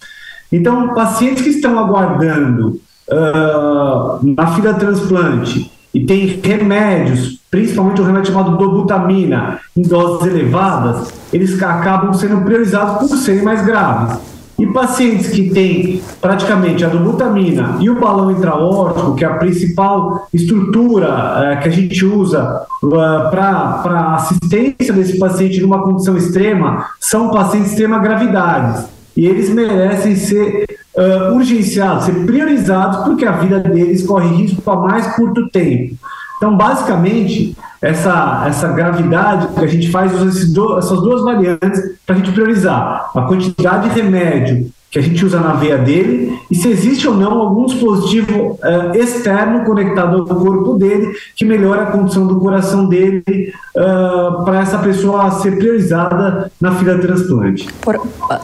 Então, 0.51 0.93
pacientes 0.93 1.43
que 1.43 1.49
estão 1.49 1.77
aguardando 1.79 2.79
uh, 3.09 4.33
na 4.35 4.47
fila 4.55 4.73
transplante 4.75 5.71
e 5.93 6.05
tem 6.05 6.39
remédios, 6.43 7.39
principalmente 7.49 8.01
o 8.01 8.05
remédio 8.05 8.31
chamado 8.31 8.57
dobutamina, 8.57 9.59
em 9.75 9.81
doses 9.81 10.27
elevadas, 10.27 11.11
eles 11.33 11.61
acabam 11.61 12.13
sendo 12.13 12.41
priorizados 12.41 13.09
por 13.09 13.17
serem 13.17 13.43
mais 13.43 13.65
graves. 13.65 14.36
E 14.59 14.65
pacientes 14.65 15.29
que 15.29 15.51
têm 15.51 16.01
praticamente 16.19 16.83
a 16.83 16.87
dobutamina 16.87 17.77
e 17.79 17.89
o 17.91 17.99
balão 17.99 18.31
intraórtico, 18.31 19.13
que 19.13 19.23
é 19.23 19.27
a 19.27 19.35
principal 19.35 20.27
estrutura 20.33 21.07
uh, 21.07 21.61
que 21.61 21.67
a 21.67 21.71
gente 21.71 22.03
usa 22.03 22.65
eh, 22.83 23.29
para 23.29 24.15
assistência 24.15 24.93
desse 24.93 25.19
paciente 25.19 25.61
numa 25.61 25.83
condição 25.83 26.17
extrema, 26.17 26.87
são 26.99 27.29
pacientes 27.29 27.69
de 27.69 27.73
extrema 27.75 27.99
gravidade. 27.99 28.85
E 29.15 29.25
eles 29.27 29.49
merecem 29.49 30.15
ser 30.15 30.65
uh, 30.95 31.35
urgenciados, 31.35 32.05
ser 32.05 32.25
priorizados, 32.25 33.03
porque 33.03 33.25
a 33.25 33.33
vida 33.33 33.59
deles 33.59 34.05
corre 34.05 34.27
risco 34.27 34.69
a 34.69 34.75
mais 34.75 35.07
curto 35.15 35.49
tempo. 35.49 35.95
Então, 36.37 36.55
basicamente, 36.55 37.57
essa, 37.81 38.45
essa 38.47 38.67
gravidade 38.69 39.47
que 39.47 39.59
a 39.59 39.67
gente 39.67 39.89
faz 39.89 40.13
essas 40.13 41.01
duas 41.01 41.23
variantes 41.23 41.97
para 42.05 42.15
a 42.15 42.17
gente 42.17 42.31
priorizar. 42.31 43.09
A 43.15 43.21
quantidade 43.23 43.89
de 43.89 43.99
remédio 43.99 44.71
que 44.89 44.97
a 44.97 45.01
gente 45.01 45.25
usa 45.25 45.39
na 45.39 45.53
veia 45.53 45.77
dele 45.77 46.39
e 46.49 46.55
se 46.55 46.69
existe 46.69 47.07
ou 47.07 47.13
não 47.13 47.33
algum 47.33 47.65
dispositivo 47.65 48.57
uh, 48.63 48.95
externo 48.95 49.65
conectado 49.65 50.17
ao 50.17 50.25
corpo 50.25 50.75
dele 50.75 51.13
que 51.35 51.43
melhora 51.43 51.83
a 51.83 51.85
condição 51.87 52.25
do 52.25 52.39
coração 52.39 52.87
dele 52.87 53.53
uh, 53.75 54.45
para 54.45 54.61
essa 54.61 54.77
pessoa 54.77 55.29
ser 55.31 55.57
priorizada 55.57 56.49
na 56.59 56.71
fila 56.75 56.95
de 56.95 57.01
transplante. 57.01 57.67
Por, 57.81 57.99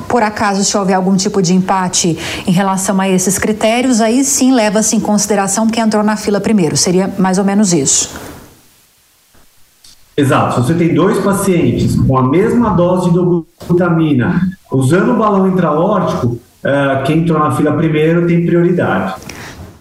por 0.10 0.22
acaso, 0.22 0.64
se 0.66 0.78
houver 0.78 0.96
algum 0.96 1.16
tipo 1.16 1.42
de 1.42 1.54
empate 1.54 2.18
em 2.46 2.52
relação 2.52 3.00
a 3.00 3.08
esses 3.08 3.38
critérios, 3.38 4.02
aí 4.02 4.24
sim 4.24 4.54
leva-se 4.54 4.96
em 4.96 5.00
consideração 5.00 5.68
que 5.68 5.80
entrou 5.80 6.04
na 6.04 6.18
fila 6.18 6.42
primeiro. 6.42 6.76
Seria 6.76 7.10
mais 7.18 7.38
ou 7.38 7.46
menos 7.46 7.72
isso. 7.72 8.34
Exato. 10.16 10.62
Se 10.62 10.68
você 10.68 10.74
tem 10.76 10.94
dois 10.94 11.18
pacientes 11.20 11.96
com 11.96 12.18
a 12.18 12.30
mesma 12.30 12.70
dose 12.72 13.10
de 13.10 13.16
dobutamina 13.16 14.42
usando 14.74 15.12
o 15.12 15.18
balão 15.18 15.48
intraórtico, 15.48 16.27
uh, 16.27 17.03
quem 17.06 17.20
entrou 17.20 17.39
na 17.39 17.51
fila 17.51 17.74
primeiro 17.74 18.27
tem 18.27 18.46
prioridade. 18.46 19.15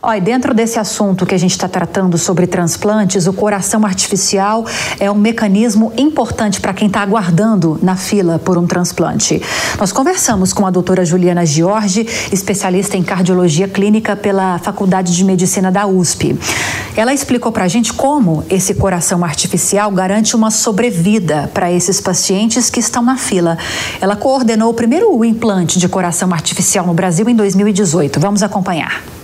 Olha, 0.04 0.20
dentro 0.20 0.52
desse 0.52 0.80
assunto 0.80 1.24
que 1.24 1.32
a 1.32 1.38
gente 1.38 1.52
está 1.52 1.68
tratando 1.68 2.18
sobre 2.18 2.44
transplantes, 2.48 3.28
o 3.28 3.32
coração 3.32 3.86
artificial 3.86 4.66
é 4.98 5.08
um 5.08 5.14
mecanismo 5.14 5.92
importante 5.96 6.60
para 6.60 6.74
quem 6.74 6.88
está 6.88 7.02
aguardando 7.02 7.78
na 7.80 7.94
fila 7.94 8.36
por 8.36 8.58
um 8.58 8.66
transplante. 8.66 9.40
Nós 9.78 9.92
conversamos 9.92 10.52
com 10.52 10.66
a 10.66 10.72
doutora 10.72 11.04
Juliana 11.04 11.46
Giorgi, 11.46 12.04
especialista 12.32 12.96
em 12.96 13.02
cardiologia 13.04 13.68
clínica 13.68 14.16
pela 14.16 14.58
Faculdade 14.58 15.14
de 15.14 15.22
Medicina 15.22 15.70
da 15.70 15.86
USP. 15.86 16.36
Ela 16.96 17.14
explicou 17.14 17.52
para 17.52 17.62
a 17.62 17.68
gente 17.68 17.92
como 17.92 18.42
esse 18.50 18.74
coração 18.74 19.24
artificial 19.24 19.88
garante 19.92 20.34
uma 20.34 20.50
sobrevida 20.50 21.48
para 21.54 21.70
esses 21.70 22.00
pacientes 22.00 22.68
que 22.68 22.80
estão 22.80 23.04
na 23.04 23.16
fila. 23.16 23.56
Ela 24.00 24.16
coordenou 24.16 24.70
o 24.70 24.74
primeiro 24.74 25.24
implante 25.24 25.78
de 25.78 25.88
coração 25.88 26.32
artificial 26.32 26.84
no 26.84 26.92
Brasil 26.92 27.28
em 27.28 27.36
2018. 27.36 28.18
Vamos 28.18 28.42
acompanhar. 28.42 29.21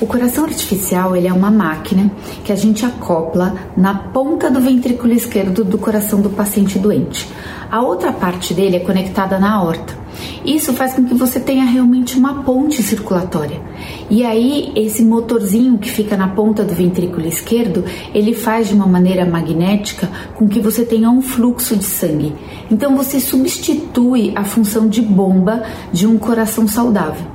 O 0.00 0.06
coração 0.06 0.44
artificial 0.44 1.14
ele 1.14 1.28
é 1.28 1.32
uma 1.32 1.50
máquina 1.50 2.10
que 2.42 2.50
a 2.50 2.56
gente 2.56 2.86
acopla 2.86 3.54
na 3.76 3.94
ponta 3.94 4.50
do 4.50 4.58
ventrículo 4.58 5.12
esquerdo 5.12 5.62
do 5.62 5.76
coração 5.76 6.22
do 6.22 6.30
paciente 6.30 6.78
doente. 6.78 7.28
A 7.70 7.82
outra 7.82 8.10
parte 8.10 8.54
dele 8.54 8.76
é 8.76 8.80
conectada 8.80 9.38
na 9.38 9.52
aorta. 9.52 9.94
Isso 10.42 10.72
faz 10.72 10.94
com 10.94 11.04
que 11.04 11.12
você 11.12 11.38
tenha 11.38 11.66
realmente 11.66 12.16
uma 12.16 12.42
ponte 12.42 12.82
circulatória. 12.82 13.60
E 14.08 14.24
aí 14.24 14.72
esse 14.74 15.04
motorzinho 15.04 15.76
que 15.76 15.90
fica 15.90 16.16
na 16.16 16.28
ponta 16.28 16.64
do 16.64 16.74
ventrículo 16.74 17.26
esquerdo, 17.26 17.84
ele 18.14 18.32
faz 18.32 18.68
de 18.68 18.74
uma 18.74 18.86
maneira 18.86 19.26
magnética 19.26 20.08
com 20.34 20.48
que 20.48 20.60
você 20.60 20.82
tenha 20.82 21.10
um 21.10 21.20
fluxo 21.20 21.76
de 21.76 21.84
sangue. 21.84 22.34
Então 22.70 22.96
você 22.96 23.20
substitui 23.20 24.32
a 24.34 24.44
função 24.44 24.88
de 24.88 25.02
bomba 25.02 25.62
de 25.92 26.06
um 26.06 26.16
coração 26.16 26.66
saudável. 26.66 27.26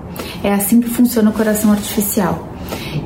É 0.44 0.52
assim 0.52 0.82
que 0.82 0.90
funciona 0.90 1.30
o 1.30 1.34
coração 1.34 1.72
artificial. 1.72 2.55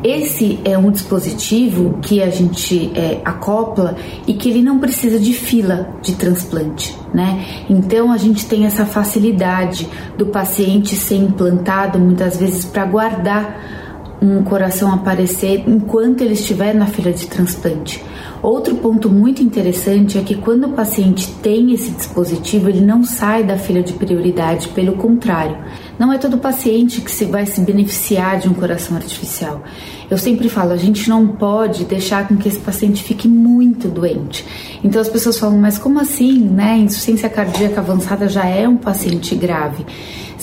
Esse 0.03 0.59
é 0.63 0.77
um 0.77 0.91
dispositivo 0.91 1.99
que 2.01 2.21
a 2.21 2.29
gente 2.29 2.91
é, 2.95 3.21
acopla 3.25 3.95
e 4.25 4.33
que 4.33 4.49
ele 4.49 4.61
não 4.61 4.79
precisa 4.79 5.19
de 5.19 5.33
fila 5.33 5.89
de 6.01 6.15
transplante, 6.15 6.95
né? 7.13 7.65
Então 7.69 8.11
a 8.11 8.17
gente 8.17 8.45
tem 8.45 8.65
essa 8.65 8.85
facilidade 8.85 9.87
do 10.17 10.27
paciente 10.27 10.95
ser 10.95 11.15
implantado 11.15 11.99
muitas 11.99 12.37
vezes 12.37 12.65
para 12.65 12.85
guardar 12.85 13.88
um 14.21 14.43
coração 14.43 14.93
aparecer 14.93 15.63
enquanto 15.67 16.21
ele 16.21 16.33
estiver 16.33 16.73
na 16.73 16.85
fila 16.85 17.11
de 17.11 17.27
transplante. 17.27 18.03
Outro 18.41 18.75
ponto 18.75 19.09
muito 19.09 19.43
interessante 19.43 20.17
é 20.17 20.21
que 20.21 20.35
quando 20.35 20.67
o 20.67 20.71
paciente 20.71 21.29
tem 21.41 21.73
esse 21.73 21.91
dispositivo, 21.91 22.69
ele 22.69 22.79
não 22.79 23.03
sai 23.03 23.43
da 23.43 23.57
fila 23.57 23.83
de 23.83 23.91
prioridade, 23.91 24.69
pelo 24.69 24.93
contrário. 24.93 25.57
Não 25.97 26.13
é 26.13 26.17
todo 26.17 26.37
paciente 26.37 27.01
que 27.01 27.11
se 27.11 27.25
vai 27.25 27.45
se 27.45 27.59
beneficiar 27.59 28.39
de 28.39 28.47
um 28.47 28.53
coração 28.53 28.95
artificial. 28.95 29.61
Eu 30.09 30.17
sempre 30.17 30.47
falo, 30.47 30.71
a 30.71 30.77
gente 30.77 31.09
não 31.09 31.27
pode 31.27 31.83
deixar 31.83 32.27
com 32.29 32.37
que 32.37 32.47
esse 32.47 32.59
paciente 32.59 33.03
fique 33.03 33.27
muito 33.27 33.89
doente. 33.89 34.45
Então 34.81 35.01
as 35.01 35.09
pessoas 35.09 35.37
falam, 35.37 35.57
mas 35.57 35.77
como 35.77 35.99
assim, 35.99 36.39
né? 36.39 36.77
Insuficiência 36.77 37.29
cardíaca 37.29 37.81
avançada 37.81 38.29
já 38.29 38.45
é 38.45 38.67
um 38.67 38.77
paciente 38.77 39.35
grave. 39.35 39.85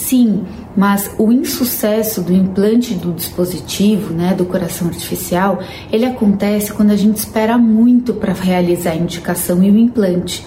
Sim, 0.07 0.45
mas 0.77 1.11
o 1.19 1.33
insucesso 1.33 2.23
do 2.23 2.33
implante 2.33 2.95
do 2.95 3.13
dispositivo, 3.13 4.15
né, 4.15 4.35
do 4.35 4.45
coração 4.45 4.87
artificial, 4.87 5.59
ele 5.91 6.05
acontece 6.05 6.73
quando 6.73 6.93
a 6.93 6.97
gente 6.97 7.17
espera 7.17 7.59
muito 7.59 8.15
para 8.15 8.33
realizar 8.33 8.93
a 8.93 8.95
indicação 8.97 9.65
e 9.65 9.69
o 9.69 9.77
implante. 9.77 10.47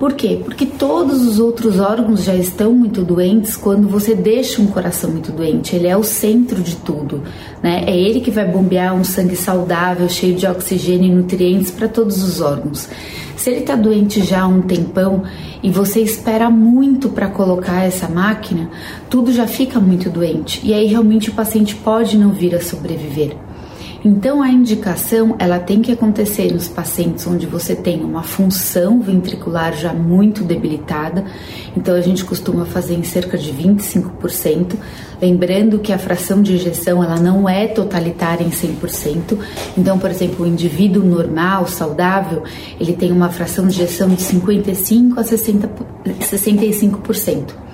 Por 0.00 0.14
quê? 0.14 0.40
Porque 0.42 0.64
todos 0.64 1.20
os 1.26 1.38
outros 1.38 1.78
órgãos 1.78 2.24
já 2.24 2.34
estão 2.34 2.72
muito 2.72 3.02
doentes 3.02 3.54
quando 3.54 3.86
você 3.86 4.14
deixa 4.14 4.62
um 4.62 4.66
coração 4.66 5.10
muito 5.10 5.30
doente. 5.30 5.76
Ele 5.76 5.86
é 5.86 5.94
o 5.94 6.02
centro 6.02 6.62
de 6.62 6.76
tudo, 6.76 7.22
né? 7.62 7.84
É 7.86 7.94
ele 7.94 8.22
que 8.22 8.30
vai 8.30 8.46
bombear 8.46 8.94
um 8.94 9.04
sangue 9.04 9.36
saudável, 9.36 10.08
cheio 10.08 10.34
de 10.34 10.46
oxigênio 10.46 11.12
e 11.12 11.14
nutrientes 11.14 11.70
para 11.70 11.86
todos 11.86 12.22
os 12.22 12.40
órgãos. 12.40 12.88
Se 13.36 13.50
ele 13.50 13.60
está 13.60 13.76
doente 13.76 14.22
já 14.22 14.40
há 14.40 14.48
um 14.48 14.62
tempão 14.62 15.22
e 15.62 15.70
você 15.70 16.00
espera 16.00 16.48
muito 16.48 17.10
para 17.10 17.28
colocar 17.28 17.84
essa 17.84 18.08
máquina, 18.08 18.70
tudo 19.10 19.30
já 19.30 19.46
fica 19.46 19.78
muito 19.78 20.08
doente 20.08 20.62
e 20.64 20.72
aí 20.72 20.86
realmente 20.86 21.28
o 21.28 21.34
paciente 21.34 21.74
pode 21.74 22.16
não 22.16 22.30
vir 22.30 22.54
a 22.54 22.60
sobreviver. 22.62 23.36
Então 24.02 24.40
a 24.40 24.48
indicação 24.48 25.36
ela 25.38 25.58
tem 25.58 25.82
que 25.82 25.92
acontecer 25.92 26.50
nos 26.52 26.68
pacientes 26.68 27.26
onde 27.26 27.46
você 27.46 27.76
tem 27.76 28.02
uma 28.02 28.22
função 28.22 29.00
ventricular 29.00 29.74
já 29.74 29.92
muito 29.92 30.42
debilitada. 30.42 31.24
Então 31.76 31.94
a 31.94 32.00
gente 32.00 32.24
costuma 32.24 32.64
fazer 32.64 32.94
em 32.94 33.02
cerca 33.02 33.36
de 33.36 33.52
25%, 33.52 34.74
lembrando 35.20 35.78
que 35.78 35.92
a 35.92 35.98
fração 35.98 36.40
de 36.40 36.54
ejeção 36.54 37.04
ela 37.04 37.20
não 37.20 37.46
é 37.46 37.66
totalitária 37.66 38.42
em 38.42 38.50
100%. 38.50 39.38
Então, 39.76 39.98
por 39.98 40.10
exemplo, 40.10 40.46
o 40.46 40.48
indivíduo 40.48 41.04
normal, 41.04 41.66
saudável, 41.66 42.42
ele 42.80 42.94
tem 42.94 43.12
uma 43.12 43.28
fração 43.28 43.68
de 43.68 43.82
ejeção 43.82 44.08
de 44.08 44.22
55 44.22 45.20
a 45.20 45.24
60, 45.24 45.70
65%. 46.20 47.69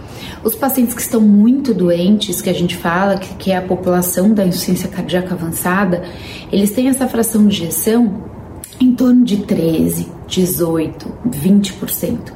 Os 0.47 0.55
pacientes 0.55 0.95
que 0.95 1.01
estão 1.01 1.21
muito 1.21 1.75
doentes, 1.75 2.41
que 2.41 2.49
a 2.49 2.53
gente 2.53 2.77
fala 2.77 3.19
que, 3.19 3.35
que 3.35 3.51
é 3.51 3.57
a 3.57 3.63
população 3.63 4.33
da 4.33 4.47
insuficiência 4.47 4.89
cardíaca 4.89 5.35
avançada, 5.35 6.05
eles 6.53 6.71
têm 6.71 6.87
essa 6.87 7.09
fração 7.09 7.49
de 7.49 7.65
ejeção 7.65 8.23
em 8.79 8.95
torno 8.95 9.25
de 9.25 9.39
13, 9.39 10.07
18, 10.29 11.13
20%. 11.29 12.33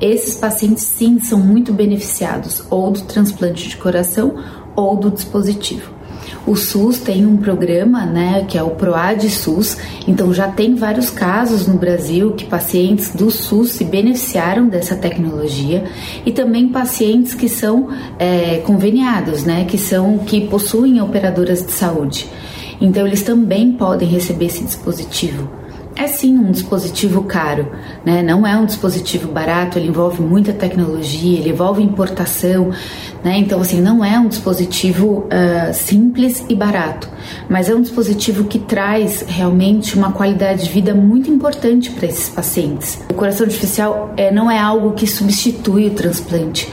Esses 0.00 0.34
pacientes 0.34 0.82
sim 0.82 1.20
são 1.20 1.38
muito 1.38 1.72
beneficiados 1.72 2.64
ou 2.68 2.90
do 2.90 3.02
transplante 3.02 3.68
de 3.68 3.76
coração 3.76 4.34
ou 4.74 4.96
do 4.96 5.08
dispositivo. 5.08 6.01
O 6.44 6.56
SUS 6.56 6.98
tem 6.98 7.24
um 7.24 7.36
programa, 7.36 8.04
né, 8.04 8.44
que 8.48 8.58
é 8.58 8.62
o 8.62 8.70
PROAD 8.70 9.30
SUS, 9.30 9.76
então 10.08 10.34
já 10.34 10.48
tem 10.48 10.74
vários 10.74 11.08
casos 11.08 11.68
no 11.68 11.78
Brasil 11.78 12.32
que 12.32 12.44
pacientes 12.44 13.14
do 13.14 13.30
SUS 13.30 13.70
se 13.70 13.84
beneficiaram 13.84 14.68
dessa 14.68 14.96
tecnologia. 14.96 15.84
E 16.26 16.32
também 16.32 16.68
pacientes 16.68 17.32
que 17.34 17.48
são 17.48 17.88
é, 18.18 18.58
conveniados, 18.58 19.44
né, 19.44 19.64
que 19.64 19.78
são 19.78 20.18
que 20.18 20.48
possuem 20.48 21.00
operadoras 21.00 21.64
de 21.64 21.72
saúde. 21.72 22.28
Então 22.80 23.06
eles 23.06 23.22
também 23.22 23.72
podem 23.72 24.08
receber 24.08 24.46
esse 24.46 24.64
dispositivo 24.64 25.61
é 25.94 26.06
sim 26.06 26.38
um 26.38 26.50
dispositivo 26.50 27.22
caro, 27.24 27.70
né? 28.04 28.22
não 28.22 28.46
é 28.46 28.56
um 28.56 28.64
dispositivo 28.64 29.30
barato, 29.30 29.78
ele 29.78 29.88
envolve 29.88 30.22
muita 30.22 30.52
tecnologia, 30.52 31.38
ele 31.38 31.50
envolve 31.50 31.82
importação, 31.82 32.70
né? 33.22 33.36
então 33.38 33.60
assim, 33.60 33.80
não 33.80 34.04
é 34.04 34.18
um 34.18 34.28
dispositivo 34.28 35.26
uh, 35.26 35.72
simples 35.74 36.44
e 36.48 36.54
barato, 36.54 37.08
mas 37.48 37.68
é 37.68 37.74
um 37.74 37.82
dispositivo 37.82 38.44
que 38.44 38.58
traz 38.58 39.24
realmente 39.28 39.96
uma 39.96 40.12
qualidade 40.12 40.64
de 40.64 40.70
vida 40.70 40.94
muito 40.94 41.30
importante 41.30 41.90
para 41.90 42.06
esses 42.06 42.28
pacientes. 42.28 43.00
O 43.10 43.14
coração 43.14 43.46
artificial 43.46 44.12
é, 44.16 44.30
não 44.30 44.50
é 44.50 44.58
algo 44.58 44.92
que 44.92 45.06
substitui 45.06 45.88
o 45.88 45.90
transplante, 45.90 46.68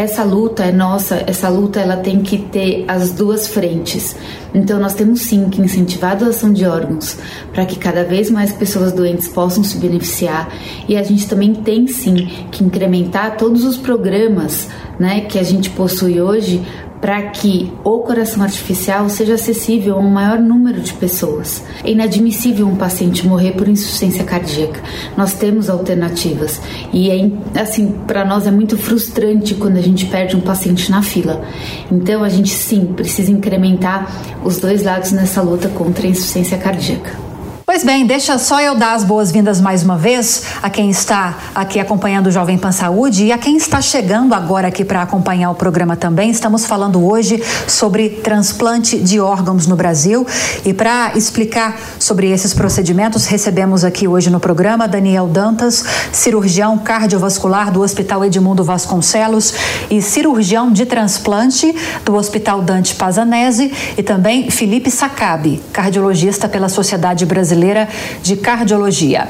essa 0.00 0.24
luta 0.24 0.64
é 0.64 0.72
nossa, 0.72 1.22
essa 1.26 1.50
luta 1.50 1.78
ela 1.78 1.98
tem 1.98 2.22
que 2.22 2.38
ter 2.38 2.86
as 2.88 3.10
duas 3.10 3.46
frentes. 3.46 4.16
Então 4.54 4.80
nós 4.80 4.94
temos 4.94 5.20
sim 5.20 5.50
que 5.50 5.60
incentivar 5.60 6.12
a 6.12 6.14
doação 6.14 6.50
de 6.54 6.64
órgãos 6.64 7.18
para 7.52 7.66
que 7.66 7.78
cada 7.78 8.02
vez 8.02 8.30
mais 8.30 8.50
pessoas 8.50 8.92
doentes 8.92 9.28
possam 9.28 9.62
se 9.62 9.76
beneficiar 9.76 10.48
e 10.88 10.96
a 10.96 11.02
gente 11.02 11.28
também 11.28 11.52
tem 11.52 11.86
sim 11.86 12.26
que 12.50 12.64
incrementar 12.64 13.36
todos 13.36 13.62
os 13.62 13.76
programas 13.76 14.68
né, 14.98 15.20
que 15.20 15.38
a 15.38 15.42
gente 15.42 15.68
possui 15.68 16.18
hoje 16.18 16.62
para 17.00 17.22
que 17.30 17.72
o 17.82 18.00
coração 18.00 18.42
artificial 18.42 19.08
seja 19.08 19.34
acessível 19.34 19.96
a 19.96 19.98
um 19.98 20.10
maior 20.10 20.38
número 20.38 20.80
de 20.80 20.92
pessoas. 20.92 21.64
É 21.82 21.90
inadmissível 21.90 22.66
um 22.66 22.76
paciente 22.76 23.26
morrer 23.26 23.52
por 23.52 23.68
insuficiência 23.68 24.24
cardíaca. 24.24 24.80
Nós 25.16 25.34
temos 25.34 25.70
alternativas 25.70 26.60
e 26.92 27.10
é 27.10 27.60
assim 27.60 27.92
para 28.06 28.24
nós 28.24 28.46
é 28.46 28.50
muito 28.50 28.76
frustrante 28.76 29.54
quando 29.54 29.76
a 29.76 29.82
gente 29.82 30.06
perde 30.06 30.36
um 30.36 30.40
paciente 30.40 30.90
na 30.90 31.02
fila. 31.02 31.42
Então 31.90 32.22
a 32.22 32.28
gente 32.28 32.50
sim 32.50 32.86
precisa 32.86 33.32
incrementar 33.32 34.10
os 34.44 34.58
dois 34.58 34.82
lados 34.82 35.12
nessa 35.12 35.40
luta 35.40 35.68
contra 35.68 36.06
a 36.06 36.10
insuficiência 36.10 36.58
cardíaca. 36.58 37.29
Pois 37.70 37.84
bem, 37.84 38.04
deixa 38.04 38.36
só 38.36 38.60
eu 38.60 38.74
dar 38.74 38.94
as 38.94 39.04
boas-vindas 39.04 39.60
mais 39.60 39.84
uma 39.84 39.96
vez 39.96 40.42
a 40.60 40.68
quem 40.68 40.90
está 40.90 41.38
aqui 41.54 41.78
acompanhando 41.78 42.26
o 42.26 42.30
Jovem 42.32 42.58
Pan 42.58 42.72
Saúde 42.72 43.26
e 43.26 43.30
a 43.30 43.38
quem 43.38 43.56
está 43.56 43.80
chegando 43.80 44.34
agora 44.34 44.66
aqui 44.66 44.84
para 44.84 45.02
acompanhar 45.02 45.52
o 45.52 45.54
programa 45.54 45.94
também. 45.96 46.30
Estamos 46.30 46.66
falando 46.66 47.06
hoje 47.06 47.40
sobre 47.68 48.08
transplante 48.08 48.98
de 48.98 49.20
órgãos 49.20 49.68
no 49.68 49.76
Brasil 49.76 50.26
e 50.64 50.74
para 50.74 51.12
explicar 51.14 51.78
sobre 52.00 52.28
esses 52.32 52.52
procedimentos, 52.52 53.26
recebemos 53.26 53.84
aqui 53.84 54.08
hoje 54.08 54.30
no 54.30 54.40
programa 54.40 54.88
Daniel 54.88 55.28
Dantas, 55.28 55.84
cirurgião 56.10 56.76
cardiovascular 56.76 57.70
do 57.70 57.82
Hospital 57.82 58.24
Edmundo 58.24 58.64
Vasconcelos 58.64 59.54
e 59.88 60.02
cirurgião 60.02 60.72
de 60.72 60.86
transplante 60.86 61.72
do 62.04 62.16
Hospital 62.16 62.62
Dante 62.62 62.96
Pazanese 62.96 63.72
e 63.96 64.02
também 64.02 64.50
Felipe 64.50 64.90
Sacabe, 64.90 65.62
cardiologista 65.72 66.48
pela 66.48 66.68
Sociedade 66.68 67.24
Brasileira 67.24 67.59
Brasileira 67.60 67.88
de 68.22 68.36
Cardiologia. 68.36 69.28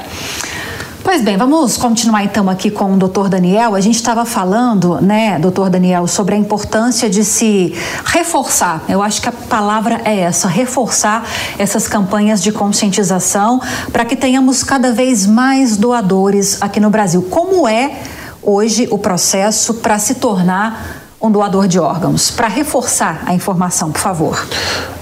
Pois 1.03 1.21
bem, 1.21 1.35
vamos 1.35 1.75
continuar 1.77 2.23
então 2.23 2.49
aqui 2.49 2.71
com 2.71 2.93
o 2.93 2.97
doutor 2.97 3.27
Daniel. 3.27 3.75
A 3.75 3.81
gente 3.81 3.95
estava 3.95 4.23
falando, 4.23 5.01
né, 5.01 5.37
doutor 5.39 5.69
Daniel, 5.69 6.07
sobre 6.07 6.35
a 6.35 6.37
importância 6.37 7.09
de 7.09 7.25
se 7.25 7.73
reforçar. 8.05 8.83
Eu 8.87 9.01
acho 9.01 9.21
que 9.21 9.27
a 9.27 9.31
palavra 9.31 9.99
é 10.05 10.19
essa: 10.19 10.47
reforçar 10.47 11.25
essas 11.57 11.87
campanhas 11.87 12.41
de 12.41 12.51
conscientização 12.51 13.59
para 13.91 14.05
que 14.05 14.15
tenhamos 14.15 14.63
cada 14.63 14.93
vez 14.93 15.25
mais 15.25 15.75
doadores 15.75 16.61
aqui 16.61 16.79
no 16.79 16.89
Brasil. 16.89 17.23
Como 17.23 17.67
é 17.67 17.97
hoje 18.41 18.87
o 18.91 18.97
processo 18.97 19.73
para 19.75 19.99
se 19.99 20.15
tornar 20.15 21.00
um 21.21 21.31
doador 21.31 21.67
de 21.67 21.79
órgãos? 21.79 22.31
Para 22.31 22.47
reforçar 22.47 23.23
a 23.25 23.33
informação, 23.33 23.91
por 23.91 24.01
favor. 24.01 24.47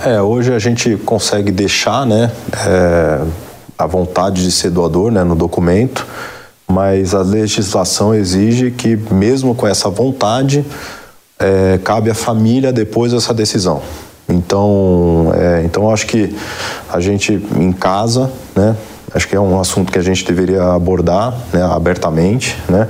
É, 0.06 0.22
hoje 0.22 0.54
a 0.54 0.60
gente 0.60 0.98
consegue 0.98 1.52
deixar, 1.52 2.06
né, 2.06 2.32
é, 2.66 3.22
a 3.78 3.86
vontade 3.86 4.44
de 4.44 4.52
ser 4.52 4.70
doador, 4.70 5.12
né, 5.12 5.24
no 5.24 5.36
documento, 5.36 6.06
mas 6.68 7.16
a 7.16 7.22
legislação 7.22 8.14
exige 8.14 8.72
que, 8.72 8.96
mesmo 9.12 9.56
com 9.56 9.66
essa 9.66 9.90
vontade, 9.90 10.66
é, 11.40 11.80
cabe 11.84 12.10
à 12.10 12.14
família 12.14 12.74
depois 12.74 13.14
essa 13.14 13.34
decisão. 13.34 13.82
Então, 14.28 15.32
é, 15.34 15.64
então 15.64 15.90
acho 15.90 16.06
que 16.06 16.36
a 16.92 17.00
gente 17.00 17.34
em 17.58 17.72
casa, 17.72 18.30
né, 18.56 18.76
Acho 19.13 19.28
que 19.28 19.36
é 19.36 19.39
um 19.39 19.60
assunto 19.60 19.91
que 19.91 19.98
a 19.98 20.02
gente 20.02 20.24
deveria 20.24 20.74
abordar 20.74 21.34
né, 21.52 21.63
abertamente, 21.63 22.56
né? 22.69 22.88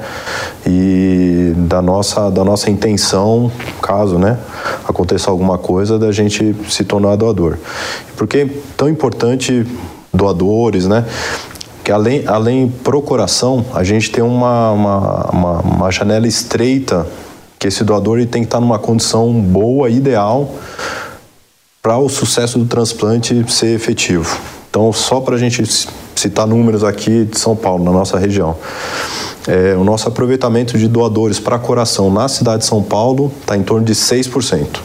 E 0.66 1.54
da 1.56 1.82
nossa, 1.82 2.30
da 2.30 2.44
nossa 2.44 2.70
intenção, 2.70 3.50
caso 3.82 4.18
né, 4.18 4.38
aconteça 4.88 5.32
alguma 5.32 5.58
coisa, 5.58 5.98
da 5.98 6.12
gente 6.12 6.56
se 6.68 6.84
tornar 6.84 7.16
doador. 7.16 7.58
Porque 8.18 8.38
é 8.40 8.50
tão 8.76 8.90
importante 8.90 9.66
doadores, 10.14 10.88
né? 10.88 11.06
Que 11.84 11.92
além, 11.92 12.28
além 12.28 12.68
procuração, 12.68 13.66
a 13.74 13.84
gente 13.84 14.12
tem 14.12 14.24
uma, 14.24 14.72
uma, 14.72 15.30
uma, 15.32 15.62
uma 15.62 15.92
janela 15.92 16.28
estreita 16.28 17.08
que 17.58 17.68
esse 17.68 17.84
doador 17.84 18.18
ele 18.18 18.28
tem 18.28 18.42
que 18.42 18.48
estar 18.48 18.60
numa 18.60 18.80
condição 18.80 19.34
boa, 19.34 19.90
ideal, 19.90 20.54
para 21.82 21.98
o 21.98 22.10
sucesso 22.10 22.60
do 22.60 22.66
transplante 22.66 23.46
ser 23.52 23.76
efetivo. 23.76 24.38
Então, 24.70 24.94
só 24.94 25.20
para 25.20 25.36
a 25.36 25.38
gente 25.38 25.64
citar 26.20 26.46
números 26.46 26.84
aqui 26.84 27.26
de 27.26 27.40
São 27.40 27.56
Paulo, 27.56 27.84
na 27.84 27.92
nossa 27.92 28.18
região. 28.18 28.56
É, 29.48 29.76
o 29.76 29.84
nosso 29.84 30.08
aproveitamento 30.08 30.78
de 30.78 30.88
doadores 30.88 31.40
para 31.40 31.58
coração 31.58 32.12
na 32.12 32.28
cidade 32.28 32.64
de 32.64 32.66
São 32.66 32.84
Paulo 32.84 33.32
está 33.42 33.56
em 33.56 33.64
torno 33.64 33.86
de 33.86 33.94
6% 33.94 34.80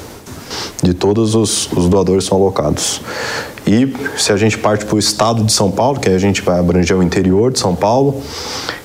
de 0.82 0.94
todos 0.94 1.34
os, 1.34 1.70
os 1.72 1.88
doadores 1.88 2.24
são 2.24 2.38
alocados. 2.38 3.00
E 3.66 3.94
se 4.16 4.32
a 4.32 4.36
gente 4.36 4.58
parte 4.58 4.84
para 4.84 4.94
o 4.94 4.98
estado 4.98 5.42
de 5.42 5.52
São 5.52 5.70
Paulo, 5.70 5.98
que 5.98 6.08
a 6.08 6.18
gente 6.18 6.42
vai 6.42 6.58
abranger 6.58 6.96
o 6.96 7.02
interior 7.02 7.50
de 7.50 7.58
São 7.58 7.74
Paulo, 7.74 8.20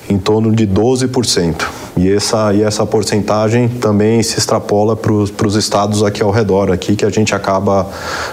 em 0.08 0.18
torno 0.18 0.50
de 0.50 0.66
12%. 0.66 1.54
E 2.00 2.10
essa, 2.10 2.54
e 2.54 2.62
essa 2.62 2.86
porcentagem 2.86 3.68
também 3.68 4.22
se 4.22 4.38
extrapola 4.38 4.96
para 4.96 5.12
os 5.12 5.54
estados 5.54 6.02
aqui 6.02 6.22
ao 6.22 6.30
redor, 6.30 6.72
aqui 6.72 6.96
que 6.96 7.04
a 7.04 7.10
gente 7.10 7.34
acaba 7.34 7.86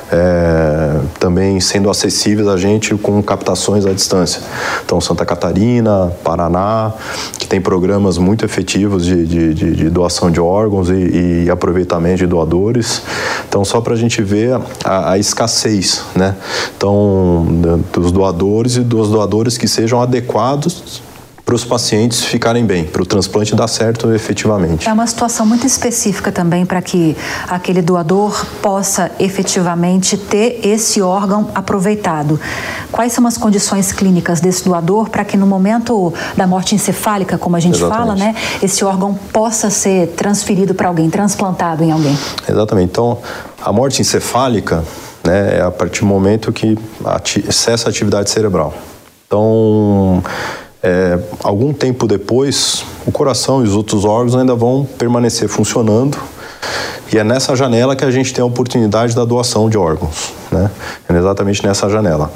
é, 0.10 1.02
também 1.20 1.60
sendo 1.60 1.90
acessíveis 1.90 2.48
a 2.48 2.56
gente 2.56 2.96
com 2.96 3.22
captações 3.22 3.86
à 3.86 3.92
distância. 3.92 4.42
Então, 4.86 5.02
Santa 5.02 5.26
Catarina, 5.26 6.14
Paraná, 6.24 6.94
que 7.38 7.46
tem 7.46 7.60
programas 7.60 8.18
muito 8.18 8.46
efetivos 8.46 9.04
de, 9.04 9.26
de, 9.26 9.54
de, 9.54 9.76
de 9.76 9.90
doação 9.90 10.32
de 10.32 10.40
órgãos 10.40 10.90
e, 10.90 11.44
e, 11.44 11.50
aproveitamento 11.50 12.20
de 12.20 12.26
doadores. 12.28 13.02
Então, 13.50 13.66
só 13.66 13.82
para 13.82 13.96
a 13.96 13.98
gente 13.98 14.22
ver 14.22 14.58
a, 14.86 15.12
a 15.12 15.18
escassez, 15.18 16.04
né? 16.16 16.38
Então, 16.78 17.46
dos 17.92 18.14
doadores 18.14 18.78
e 18.78 18.80
dos 18.80 19.10
doadores 19.10 19.58
que 19.58 19.68
sejam 19.68 20.02
adequados 20.02 21.02
para 21.48 21.56
os 21.56 21.64
pacientes 21.64 22.26
ficarem 22.26 22.66
bem, 22.66 22.84
para 22.84 23.02
o 23.02 23.06
transplante 23.06 23.56
dar 23.56 23.70
certo 23.70 24.14
efetivamente. 24.14 24.90
É 24.90 24.92
uma 24.92 25.08
situação 25.08 25.46
muito 25.46 25.66
específica 25.66 26.30
também 26.30 26.66
para 26.66 26.82
que 26.82 27.16
aquele 27.48 27.82
doador 27.82 28.46
possa 28.62 29.10
efetivamente 29.18 30.18
ter 30.18 30.60
esse 30.62 31.02
órgão 31.02 31.50
aproveitado. 31.56 32.38
Quais 32.92 33.14
são 33.14 33.26
as 33.26 33.38
condições 33.38 33.94
clínicas 33.94 34.42
desse 34.42 34.66
doador 34.66 35.10
para 35.10 35.24
que 35.24 35.38
no 35.38 35.48
momento 35.48 36.14
da 36.36 36.46
morte 36.46 36.76
encefálica, 36.76 37.38
como 37.38 37.56
a 37.56 37.62
gente 37.62 37.78
Exatamente. 37.78 37.98
fala, 37.98 38.16
né, 38.16 38.36
esse 38.62 38.84
órgão 38.84 39.14
possa 39.32 39.70
ser 39.70 40.08
transferido 40.18 40.74
para 40.74 40.90
alguém, 40.90 41.10
transplantado 41.10 41.82
em 41.82 41.94
alguém? 41.94 42.18
Exatamente. 42.46 42.90
Então, 42.90 43.20
a 43.64 43.72
morte 43.72 44.02
encefálica 44.02 44.84
né, 45.24 45.60
é 45.60 45.62
a 45.62 45.72
partir 45.72 46.02
do 46.02 46.08
momento 46.08 46.52
que 46.52 46.78
cessa 47.50 47.88
a 47.88 47.90
atividade 47.90 48.30
cerebral. 48.30 48.74
Então, 49.26 50.22
é, 50.82 51.20
algum 51.44 51.74
tempo 51.74 52.08
depois, 52.08 52.86
o 53.06 53.12
coração 53.12 53.64
e 53.64 53.68
os 53.68 53.76
outros 53.76 54.06
órgãos 54.06 54.36
ainda 54.36 54.56
vão 54.56 54.86
permanecer 54.86 55.48
funcionando. 55.50 56.18
E 57.12 57.18
é 57.18 57.24
nessa 57.24 57.56
janela 57.56 57.96
que 57.96 58.04
a 58.04 58.12
gente 58.12 58.34
tem 58.34 58.42
a 58.42 58.46
oportunidade 58.46 59.16
da 59.16 59.24
doação 59.24 59.70
de 59.70 59.78
órgãos, 59.78 60.34
né? 60.52 60.70
É 61.08 61.16
exatamente 61.16 61.66
nessa 61.66 61.90
janela. 61.90 62.32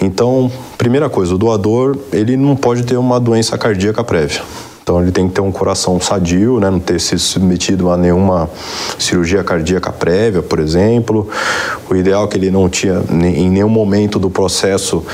Então, 0.00 0.50
primeira 0.78 1.10
coisa, 1.10 1.34
o 1.34 1.38
doador 1.38 1.96
ele 2.12 2.36
não 2.36 2.56
pode 2.56 2.84
ter 2.84 2.96
uma 2.96 3.20
doença 3.20 3.58
cardíaca 3.58 4.02
prévia. 4.02 4.40
Então 4.88 5.02
ele 5.02 5.12
tem 5.12 5.28
que 5.28 5.34
ter 5.34 5.42
um 5.42 5.52
coração 5.52 6.00
sadio, 6.00 6.58
né? 6.58 6.70
não 6.70 6.80
ter 6.80 6.98
se 6.98 7.18
submetido 7.18 7.90
a 7.90 7.96
nenhuma 7.98 8.48
cirurgia 8.98 9.44
cardíaca 9.44 9.92
prévia, 9.92 10.40
por 10.40 10.58
exemplo. 10.58 11.28
O 11.90 11.94
ideal 11.94 12.24
é 12.24 12.26
que 12.26 12.38
ele 12.38 12.50
não 12.50 12.70
tinha 12.70 13.02
em 13.10 13.50
nenhum 13.50 13.68
momento 13.68 14.18
do 14.18 14.30
processo 14.30 15.04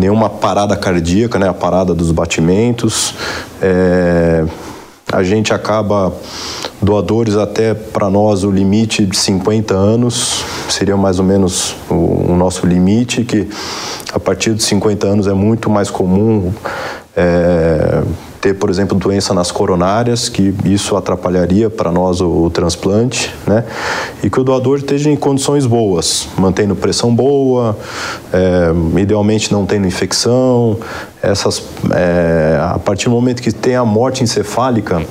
nenhuma 0.00 0.30
parada 0.30 0.74
cardíaca, 0.76 1.38
né, 1.38 1.48
a 1.48 1.54
parada 1.54 1.94
dos 1.94 2.10
batimentos. 2.10 3.14
É, 3.60 4.44
a 5.12 5.22
gente 5.22 5.52
acaba 5.52 6.12
doadores 6.80 7.36
até 7.36 7.74
para 7.74 8.08
nós 8.08 8.42
o 8.42 8.50
limite 8.50 9.04
de 9.04 9.16
50 9.16 9.74
anos 9.74 10.44
seria 10.68 10.96
mais 10.96 11.18
ou 11.18 11.24
menos 11.24 11.74
o, 11.90 12.30
o, 12.30 12.36
nosso 12.36 12.64
limite 12.64 13.24
que 13.24 13.48
a 14.14 14.20
partir 14.20 14.54
de 14.54 14.62
50 14.62 15.06
anos 15.06 15.26
é 15.26 15.34
muito 15.34 15.68
mais 15.68 15.90
comum 15.90 16.52
é, 17.16 18.02
ter, 18.40 18.54
por 18.54 18.70
exemplo, 18.70 18.98
doença 18.98 19.34
nas 19.34 19.52
coronárias, 19.52 20.28
que 20.28 20.54
isso 20.64 20.96
atrapalharia 20.96 21.68
para 21.68 21.92
nós 21.92 22.20
o, 22.20 22.44
o, 22.44 22.50
transplante, 22.50 23.34
né? 23.46 23.64
E 24.22 24.30
que 24.30 24.40
o 24.40 24.44
doador 24.44 24.78
esteja 24.78 25.10
em 25.10 25.16
condições 25.16 25.66
boas, 25.66 26.26
mantendo 26.38 26.74
pressão 26.74 27.14
boa, 27.14 27.76
é, 28.32 29.00
idealmente 29.00 29.52
não 29.52 29.66
tendo 29.66 29.86
infecção. 29.86 30.78
Essas, 31.22 31.62
é, 31.92 32.58
a 32.62 32.78
partir 32.78 33.06
do 33.06 33.10
momento 33.10 33.42
que 33.42 33.52
tem 33.52 33.76
a 33.76 33.84
morte 33.84 34.24
encefálica, 34.24 35.04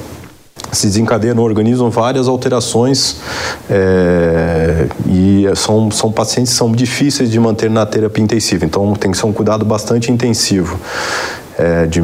se 0.71 0.87
desencadeia 0.87 1.33
no 1.33 1.41
organismo 1.41 1.89
várias 1.89 2.27
alterações 2.27 3.17
é, 3.69 4.87
e 5.07 5.45
são, 5.55 5.89
são 5.89 6.11
pacientes 6.11 6.53
que 6.53 6.59
são 6.59 6.71
difíceis 6.71 7.31
de 7.31 7.39
manter 7.39 7.69
na 7.69 7.85
terapia 7.85 8.23
intensiva, 8.23 8.65
então 8.65 8.93
tem 8.93 9.11
que 9.11 9.17
ser 9.17 9.25
um 9.25 9.33
cuidado 9.33 9.65
bastante 9.65 10.11
intensivo 10.11 10.79
é, 11.59 11.85
de 11.85 12.01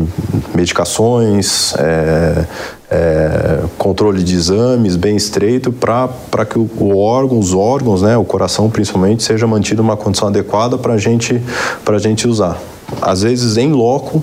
medicações, 0.54 1.74
é, 1.78 2.46
é, 2.92 3.60
controle 3.78 4.22
de 4.22 4.36
exames 4.36 4.98
bem 4.98 5.16
estreito 5.16 5.72
para 5.72 6.46
que 6.46 6.60
o, 6.60 6.70
o, 6.78 6.98
órgão, 6.98 7.40
os 7.40 7.54
órgãos, 7.54 8.02
né, 8.02 8.18
o 8.18 8.26
coração 8.26 8.70
principalmente, 8.70 9.24
seja 9.24 9.48
mantido 9.48 9.82
uma 9.82 9.96
condição 9.96 10.28
adequada 10.28 10.78
para 10.78 10.98
gente, 10.98 11.42
a 11.88 11.98
gente 11.98 12.28
usar. 12.28 12.60
Às 13.02 13.22
vezes 13.22 13.56
em 13.56 13.72
loco 13.72 14.22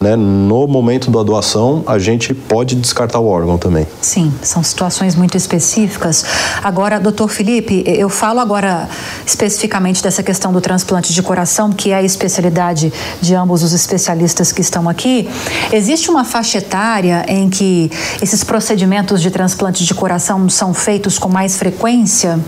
né, 0.00 0.14
no 0.14 0.68
momento 0.68 1.10
da 1.10 1.22
doação, 1.24 1.82
a 1.86 1.98
gente 1.98 2.32
pode 2.32 2.76
descartar 2.76 3.18
o 3.18 3.26
órgão 3.26 3.58
também. 3.58 3.86
Sim, 4.00 4.32
são 4.42 4.62
situações 4.62 5.16
muito 5.16 5.36
específicas. 5.36 6.24
Agora, 6.62 7.00
doutor 7.00 7.28
Felipe, 7.28 7.82
eu 7.84 8.08
falo 8.08 8.38
agora 8.38 8.88
especificamente 9.26 10.00
dessa 10.00 10.22
questão 10.22 10.52
do 10.52 10.60
transplante 10.60 11.12
de 11.12 11.20
coração, 11.20 11.72
que 11.72 11.90
é 11.90 11.96
a 11.96 12.02
especialidade 12.02 12.92
de 13.20 13.34
ambos 13.34 13.64
os 13.64 13.72
especialistas 13.72 14.52
que 14.52 14.60
estão 14.60 14.88
aqui. 14.88 15.28
Existe 15.72 16.10
uma 16.10 16.24
faixa 16.24 16.58
etária 16.58 17.24
em 17.26 17.50
que 17.50 17.90
esses 18.22 18.44
procedimentos 18.44 19.20
de 19.20 19.30
transplante 19.32 19.84
de 19.84 19.94
coração 19.94 20.48
são 20.48 20.72
feitos 20.72 21.18
com 21.18 21.28
mais 21.28 21.56
frequência? 21.56 22.38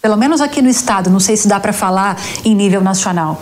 Pelo 0.00 0.16
menos 0.16 0.40
aqui 0.40 0.62
no 0.62 0.70
estado, 0.70 1.10
não 1.10 1.20
sei 1.20 1.36
se 1.36 1.48
dá 1.48 1.60
para 1.60 1.72
falar 1.72 2.16
em 2.44 2.54
nível 2.54 2.80
nacional. 2.80 3.38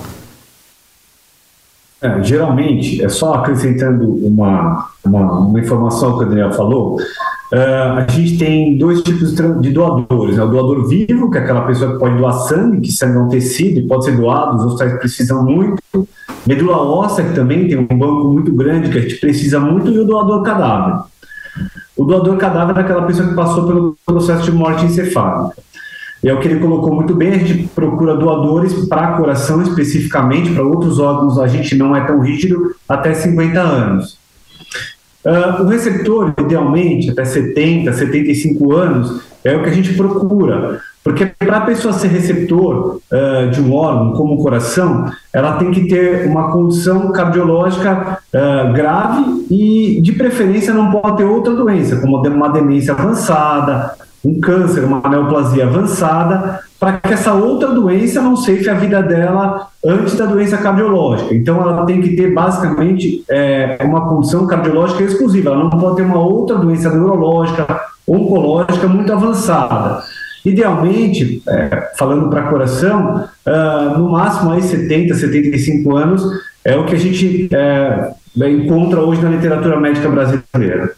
É, 2.01 2.23
geralmente, 2.23 3.03
é 3.03 3.09
só 3.09 3.35
acrescentando 3.35 4.05
uma, 4.27 4.91
uma, 5.03 5.33
uma, 5.41 5.59
informação 5.59 6.19
que 6.19 6.25
o 6.25 6.29
Daniel 6.29 6.53
falou, 6.53 6.97
uh, 6.97 7.93
a 7.97 8.07
gente 8.11 8.37
tem 8.37 8.77
dois 8.77 9.03
tipos 9.03 9.35
de 9.35 9.71
doadores. 9.71 10.37
Né? 10.37 10.43
O 10.43 10.49
doador 10.49 10.87
vivo, 10.89 11.31
que 11.31 11.39
é 11.39 11.41
aquela 11.41 11.63
pessoa 11.63 11.93
que 11.93 11.99
pode 11.99 12.19
doar 12.19 12.35
sangue, 12.35 12.83
que 12.83 12.93
sangue 12.93 13.17
é 13.17 13.21
um 13.21 13.29
tecido 13.29 13.81
e 13.81 13.87
pode 13.87 14.05
ser 14.05 14.17
doado, 14.17 14.57
os 14.57 14.65
hospitais 14.65 14.99
precisam 14.99 15.43
muito. 15.43 15.83
Medula 16.47 16.77
óssea, 16.77 17.25
que 17.25 17.35
também 17.35 17.67
tem 17.67 17.79
um 17.79 17.87
banco 17.87 18.29
muito 18.29 18.53
grande, 18.53 18.91
que 18.91 18.99
a 18.99 19.01
gente 19.01 19.17
precisa 19.17 19.59
muito, 19.59 19.91
e 19.91 19.99
o 19.99 20.05
doador 20.05 20.43
cadáver. 20.43 21.03
O 21.97 22.05
doador 22.05 22.37
cadáver 22.37 22.77
é 22.77 22.81
aquela 22.81 23.07
pessoa 23.07 23.27
que 23.27 23.35
passou 23.35 23.67
pelo 23.67 23.97
processo 24.05 24.43
de 24.43 24.53
morte 24.53 24.85
encefálica. 24.85 25.57
E 26.23 26.29
é 26.29 26.35
o 26.35 26.41
que 26.41 26.49
ele 26.49 26.61
colocou 26.61 26.95
muito 26.95 27.15
bem, 27.15 27.35
a 27.35 27.39
gente 27.39 27.69
procura 27.69 28.17
doadores 28.17 28.73
para 28.89 29.17
coração 29.17 29.63
especificamente, 29.63 30.53
para 30.53 30.65
outros 30.65 30.99
órgãos 30.99 31.39
a 31.39 31.47
gente 31.47 31.75
não 31.77 31.95
é 31.95 32.01
tão 32.05 32.21
rígido, 32.21 32.75
até 32.89 33.13
50 33.15 33.61
anos. 33.61 34.19
Uh, 35.25 35.63
o 35.63 35.67
receptor, 35.67 36.33
idealmente, 36.39 37.11
até 37.11 37.25
70, 37.25 37.93
75 37.93 38.73
anos, 38.73 39.23
é 39.45 39.57
o 39.57 39.63
que 39.63 39.71
a 39.71 39.73
gente 39.73 39.93
procura. 39.95 40.81
Porque 41.03 41.27
para 41.27 41.59
a 41.59 41.61
pessoa 41.61 41.93
ser 41.93 42.09
receptor 42.09 43.01
uh, 43.13 43.51
de 43.51 43.61
um 43.61 43.73
órgão, 43.73 44.13
como 44.13 44.35
o 44.35 44.43
coração, 44.43 45.09
ela 45.33 45.53
tem 45.57 45.71
que 45.71 45.87
ter 45.87 46.27
uma 46.27 46.51
condição 46.51 47.13
cardiológica 47.13 48.19
uh, 48.35 48.73
grave 48.73 49.47
e, 49.49 50.01
de 50.01 50.13
preferência, 50.13 50.75
não 50.75 50.91
pode 50.91 51.19
ter 51.19 51.25
outra 51.25 51.55
doença, 51.55 52.01
como 52.01 52.17
uma 52.17 52.49
demência 52.49 52.93
avançada, 52.93 53.95
um 54.27 54.41
câncer, 54.41 54.85
uma 54.85 55.09
neoplasia 55.09 55.67
avançada, 55.67 56.61
para 56.81 56.99
que 56.99 57.13
essa 57.13 57.33
outra 57.33 57.69
doença 57.69 58.21
não 58.21 58.37
ceife 58.37 58.69
a 58.69 58.75
vida 58.75 59.01
dela 59.03 59.69
antes 59.85 60.17
da 60.17 60.27
doença 60.27 60.59
cardiológica. 60.59 61.35
Então, 61.35 61.61
ela 61.63 61.87
tem 61.87 62.01
que 62.01 62.17
ter 62.17 62.35
basicamente 62.35 63.25
é, 63.31 63.79
uma 63.83 64.09
condição 64.09 64.47
cardiológica 64.47 65.05
exclusiva, 65.05 65.51
ela 65.51 65.59
não 65.59 65.71
pode 65.71 65.97
ter 65.97 66.03
uma 66.03 66.19
outra 66.19 66.57
doença 66.57 66.91
neurológica, 66.91 67.67
oncológica 68.07 68.89
muito 68.89 69.13
avançada. 69.13 70.03
Idealmente, 70.45 71.43
é, 71.49 71.93
falando 71.97 72.29
para 72.29 72.49
coração, 72.49 73.25
uh, 73.47 73.99
no 73.99 74.11
máximo 74.11 74.53
aí 74.53 74.63
70, 74.63 75.15
75 75.15 75.97
anos 75.97 76.23
é 76.65 76.77
o 76.77 76.85
que 76.85 76.95
a 76.95 76.99
gente 76.99 77.49
é, 77.53 78.11
encontra 78.49 79.01
hoje 79.01 79.23
na 79.23 79.31
literatura 79.31 79.81
médica 79.81 80.09
brasileira. 80.09 80.93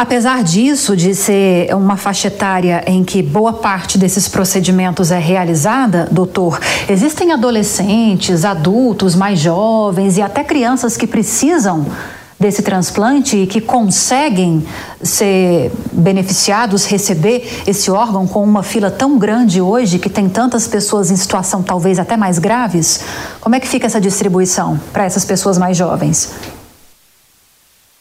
Apesar 0.00 0.42
disso, 0.42 0.96
de 0.96 1.14
ser 1.14 1.74
uma 1.74 1.94
faixa 1.94 2.28
etária 2.28 2.82
em 2.86 3.04
que 3.04 3.22
boa 3.22 3.52
parte 3.52 3.98
desses 3.98 4.26
procedimentos 4.26 5.10
é 5.10 5.18
realizada, 5.18 6.08
doutor, 6.10 6.58
existem 6.88 7.32
adolescentes, 7.32 8.46
adultos 8.46 9.14
mais 9.14 9.38
jovens 9.38 10.16
e 10.16 10.22
até 10.22 10.42
crianças 10.42 10.96
que 10.96 11.06
precisam 11.06 11.84
desse 12.38 12.62
transplante 12.62 13.36
e 13.36 13.46
que 13.46 13.60
conseguem 13.60 14.64
ser 15.02 15.70
beneficiados, 15.92 16.86
receber 16.86 17.62
esse 17.66 17.90
órgão 17.90 18.26
com 18.26 18.42
uma 18.42 18.62
fila 18.62 18.90
tão 18.90 19.18
grande 19.18 19.60
hoje, 19.60 19.98
que 19.98 20.08
tem 20.08 20.30
tantas 20.30 20.66
pessoas 20.66 21.10
em 21.10 21.16
situação 21.16 21.62
talvez 21.62 21.98
até 21.98 22.16
mais 22.16 22.38
graves? 22.38 23.02
Como 23.38 23.54
é 23.54 23.60
que 23.60 23.68
fica 23.68 23.84
essa 23.84 24.00
distribuição 24.00 24.80
para 24.94 25.04
essas 25.04 25.26
pessoas 25.26 25.58
mais 25.58 25.76
jovens? 25.76 26.32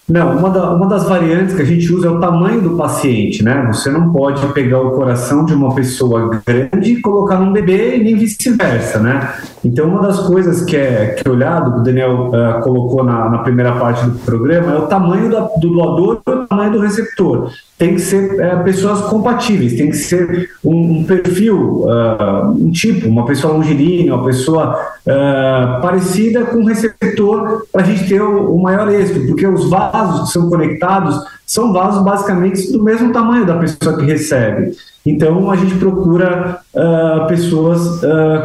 Não, 0.09 0.37
uma, 0.37 0.49
da, 0.49 0.73
uma, 0.73 0.87
das 0.87 1.07
variantes 1.07 1.55
que 1.55 1.61
a 1.61 1.65
gente 1.65 1.93
usa 1.93 2.07
é 2.07 2.09
o 2.09 2.19
tamanho 2.19 2.61
do 2.61 2.75
paciente, 2.75 3.43
né? 3.43 3.69
Você 3.71 3.91
não 3.91 4.11
pode 4.11 4.45
pegar 4.53 4.81
o 4.81 4.91
coração 4.91 5.45
de 5.45 5.53
uma 5.53 5.75
pessoa 5.75 6.41
grande 6.45 6.93
e 6.93 7.01
colocar 7.01 7.39
num 7.39 7.53
bebê 7.53 7.97
e 7.97 8.03
nem 8.03 8.15
vice-versa, 8.15 8.99
né? 8.99 9.35
Então, 9.63 9.87
uma 9.87 10.01
das 10.01 10.19
coisas 10.21 10.63
que 10.63 10.75
é, 10.75 11.15
que 11.17 11.27
é 11.27 11.31
olhado, 11.31 11.73
que 11.73 11.79
o 11.81 11.83
Daniel 11.83 12.29
uh, 12.29 12.61
colocou 12.63 13.03
na, 13.03 13.29
na, 13.29 13.37
primeira 13.39 13.73
parte 13.73 14.03
do 14.03 14.17
programa, 14.19 14.73
é 14.73 14.77
o 14.79 14.87
tamanho 14.87 15.29
da, 15.29 15.41
do 15.41 15.69
doador 15.69 16.21
e 16.25 16.31
o 16.31 16.47
tamanho 16.47 16.71
do 16.71 16.79
receptor 16.79 17.51
tem 17.79 17.95
que 17.95 18.01
ser 18.01 18.37
é, 18.41 18.57
pessoas 18.57 18.99
compatíveis, 19.03 19.73
tem 19.73 19.89
que 19.89 19.95
ser 19.95 20.49
um, 20.61 20.99
um 20.99 21.03
perfil, 21.05 21.85
uh, 21.85 22.51
um 22.51 22.69
tipo, 22.71 23.07
uma 23.07 23.25
pessoa 23.25 23.53
longilínea, 23.53 24.13
uma 24.13 24.25
pessoa 24.25 24.75
uh, 25.07 25.81
parecida 25.81 26.43
com 26.43 26.57
o 26.57 26.65
receptor 26.65 27.65
para 27.71 27.81
a 27.81 27.85
gente 27.85 28.09
ter 28.09 28.21
o, 28.21 28.53
o, 28.53 28.61
maior 28.61 28.89
êxito, 28.89 29.25
porque 29.25 29.47
os 29.47 29.69
vasos 29.69 30.27
que 30.27 30.33
são 30.33 30.49
conectados 30.49 31.17
são 31.45 31.71
vasos 31.71 32.03
basicamente 32.03 32.69
do 32.69 32.83
mesmo 32.83 33.13
tamanho 33.13 33.45
da 33.45 33.55
pessoa 33.55 33.95
que 33.95 34.03
recebe. 34.03 34.73
Então 35.05 35.49
a 35.49 35.55
gente 35.55 35.75
procura 35.75 36.59
uh, 36.75 37.27
pessoas 37.29 38.01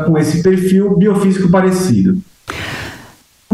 com 0.07 0.17
esse 0.17 0.45
perfil 0.45 0.97
biofísico 0.97 1.51
parecido. 1.51 2.19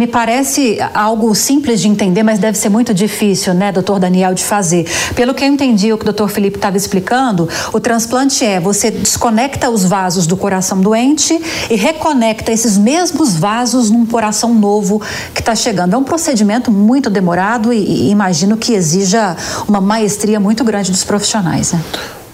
Me 0.01 0.07
parece 0.07 0.79
algo 0.95 1.35
simples 1.35 1.79
de 1.79 1.87
entender, 1.87 2.23
mas 2.23 2.39
deve 2.39 2.57
ser 2.57 2.71
muito 2.71 2.95
difícil, 2.95 3.53
né, 3.53 3.71
doutor 3.71 3.99
Daniel, 3.99 4.33
de 4.33 4.43
fazer. 4.43 4.89
Pelo 5.15 5.35
que 5.35 5.45
eu 5.45 5.49
entendi 5.49 5.93
o 5.93 5.99
que 5.99 6.05
o 6.05 6.07
doutor 6.07 6.31
Felipe 6.31 6.57
estava 6.57 6.75
explicando, 6.75 7.47
o 7.71 7.79
transplante 7.79 8.43
é 8.43 8.59
você 8.59 8.91
desconecta 8.91 9.69
os 9.69 9.85
vasos 9.85 10.27
do 10.27 10.39
coração 10.39 10.81
doente 10.81 11.39
e 11.69 11.77
reconecta 11.77 12.51
esses 12.51 12.79
mesmos 12.79 13.37
vasos 13.37 13.91
num 13.91 14.07
coração 14.07 14.55
novo 14.55 15.03
que 15.35 15.43
está 15.43 15.55
chegando. 15.55 15.93
É 15.93 15.99
um 15.99 16.05
procedimento 16.05 16.71
muito 16.71 17.11
demorado 17.11 17.71
e, 17.71 18.07
e 18.07 18.11
imagino 18.11 18.57
que 18.57 18.73
exija 18.73 19.37
uma 19.69 19.83
maestria 19.83 20.41
muito 20.41 20.65
grande 20.65 20.91
dos 20.91 21.05
profissionais, 21.05 21.75
né? 21.75 21.85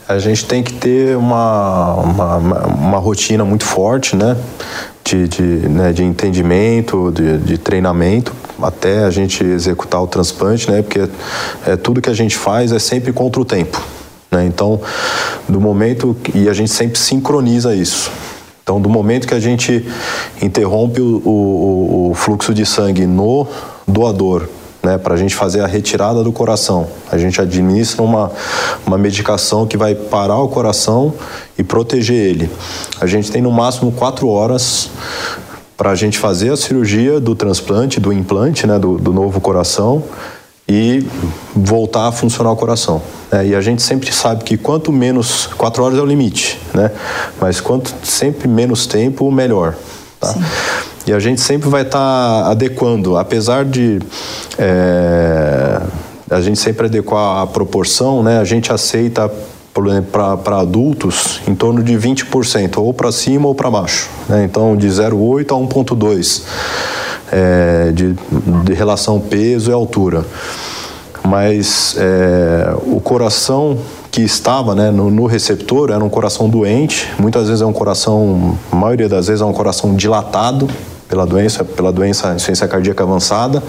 A 0.09 0.21
gente 0.21 0.45
tem 0.45 0.63
que 0.63 0.73
ter 0.73 1.17
uma, 1.17 1.95
uma, 1.95 2.37
uma 2.69 2.99
rotina 2.99 3.45
muito 3.45 3.65
forte, 3.65 4.15
né? 4.15 4.37
De, 5.07 5.29
de, 5.29 5.43
né, 5.43 5.93
de 5.93 6.03
entendimento, 6.03 7.13
de, 7.13 7.39
de, 7.39 7.59
treinamento, 7.59 8.33
até 8.61 9.05
a 9.05 9.11
gente 9.11 9.45
executar 9.45 10.03
o 10.03 10.07
transplante, 10.09 10.69
né? 10.69 10.83
Porque 10.83 11.09
é, 11.65 11.77
tudo 11.77 12.01
que 12.01 12.11
a 12.11 12.15
gente 12.15 12.37
faz 12.37 12.73
é 12.73 12.79
sempre 12.81 13.13
contra 13.13 13.41
o 13.41 13.45
tempo. 13.45 13.81
Né? 14.33 14.45
Então, 14.47 14.81
do 15.49 15.61
momento. 15.61 16.17
E 16.35 16.49
a 16.49 16.53
gente 16.53 16.71
sempre 16.71 16.99
sincroniza 16.99 17.73
isso. 17.75 18.11
Então, 18.65 18.81
do 18.81 18.89
momento 18.89 19.29
que 19.29 19.35
a 19.35 19.39
gente 19.39 19.87
interrompe 20.43 21.01
o, 21.01 21.23
o, 21.25 22.11
o 22.11 22.15
fluxo 22.15 22.53
de 22.53 22.67
sangue 22.67 23.07
no 23.07 23.47
doador 23.87 24.49
né, 24.87 24.99
para 24.99 25.15
a 25.15 25.17
gente 25.17 25.35
fazer 25.35 25.61
a 25.61 25.67
retirada 25.67 26.23
do 26.23 26.31
coração. 26.31 26.87
A 27.11 27.19
gente 27.19 27.41
administra 27.41 28.03
uma, 28.03 28.31
uma 28.87 28.97
medicação 28.97 29.67
que 29.67 29.77
vai 29.77 29.97
parar 29.97 30.39
o 30.39 30.49
coração 30.49 31.13
e 31.59 31.65
proteger 31.65 32.17
ele. 32.17 32.51
A 33.01 33.07
gente 33.07 33.31
tem 33.31 33.43
no 33.43 33.51
máximo 33.51 33.91
quatro 33.91 34.29
horas 34.29 34.89
para 35.77 35.91
a 35.91 35.95
gente 35.97 36.19
fazer 36.19 36.53
a 36.53 36.57
cirurgia 36.57 37.19
do 37.19 37.35
transplante, 37.35 37.99
do 37.99 38.13
implante, 38.13 38.65
né, 38.67 38.79
do, 38.79 38.97
do 38.97 39.13
novo 39.13 39.41
coração 39.41 40.05
e 40.69 41.05
voltar 41.55 42.09
a 42.09 42.13
funcionar 42.13 42.53
o 42.53 42.57
coração. 42.57 43.03
É, 43.31 43.45
e 43.45 43.55
a 43.57 43.61
gente 43.61 43.83
sempre 43.83 44.13
sabe 44.13 44.45
que 44.45 44.57
quanto 44.57 44.93
menos, 44.93 45.47
quatro 45.59 45.83
horas 45.83 45.99
é 45.99 46.03
o 46.03 46.07
limite, 46.07 46.61
né? 46.73 46.93
Mas 47.41 47.61
quanto 47.61 47.93
sempre 48.05 48.49
menos 48.49 48.87
tempo, 48.87 49.31
melhor. 49.31 49.75
Tá? 50.21 50.35
E 51.07 51.13
a 51.13 51.21
gente 51.21 51.41
sempre 51.41 51.69
vai 51.69 51.83
estar 51.83 51.99
tá 51.99 52.51
adequando, 52.51 53.17
apesar 53.17 53.65
de 53.65 54.01
é, 54.59 55.81
a 56.29 56.41
gente 56.41 56.59
sempre 56.59 56.87
adequar 56.87 57.43
a 57.43 57.47
proporção, 57.47 58.25
né? 58.25 58.39
A 58.41 58.45
gente 58.45 58.73
aceita 58.73 59.31
para 60.11 60.59
adultos 60.59 61.41
em 61.47 61.55
torno 61.55 61.83
de 61.83 61.93
20%, 61.93 62.79
ou 62.79 62.93
para 62.93 63.13
cima 63.13 63.47
ou 63.47 63.55
para 63.55 63.71
baixo. 63.71 64.09
Né? 64.29 64.45
Então, 64.45 64.75
de 64.77 64.89
0,8 64.89 65.51
a 65.51 65.75
1,2 65.75 66.43
é, 67.31 67.93
de, 67.93 68.17
de 68.65 68.73
relação 68.73 69.21
peso 69.21 69.71
e 69.71 69.75
altura. 69.75 70.25
Mas 71.23 71.95
é, 71.99 72.75
o 72.87 73.01
coração 73.01 73.79
que 74.11 74.23
estava 74.23 74.75
né, 74.75 74.91
no, 74.91 75.11
no, 75.11 75.27
receptor 75.27 75.91
era 75.91 76.03
um 76.03 76.09
coração 76.09 76.49
doente, 76.49 77.07
muitas 77.19 77.49
vezes 77.49 77.61
é 77.61 77.67
um 77.67 77.73
coração, 77.73 78.57
a 78.73 78.77
maioria 78.77 79.09
das 79.09 79.27
vezes 79.27 79.43
é 79.43 79.45
um 79.45 79.53
coração 79.53 79.95
dilatado 79.95 80.69
pela 81.09 81.27
doença, 81.27 81.65
pela 81.65 81.93
doença 81.93 82.29
insuficiência 82.29 82.67
cardíaca 82.69 83.05
avançada, 83.05 83.63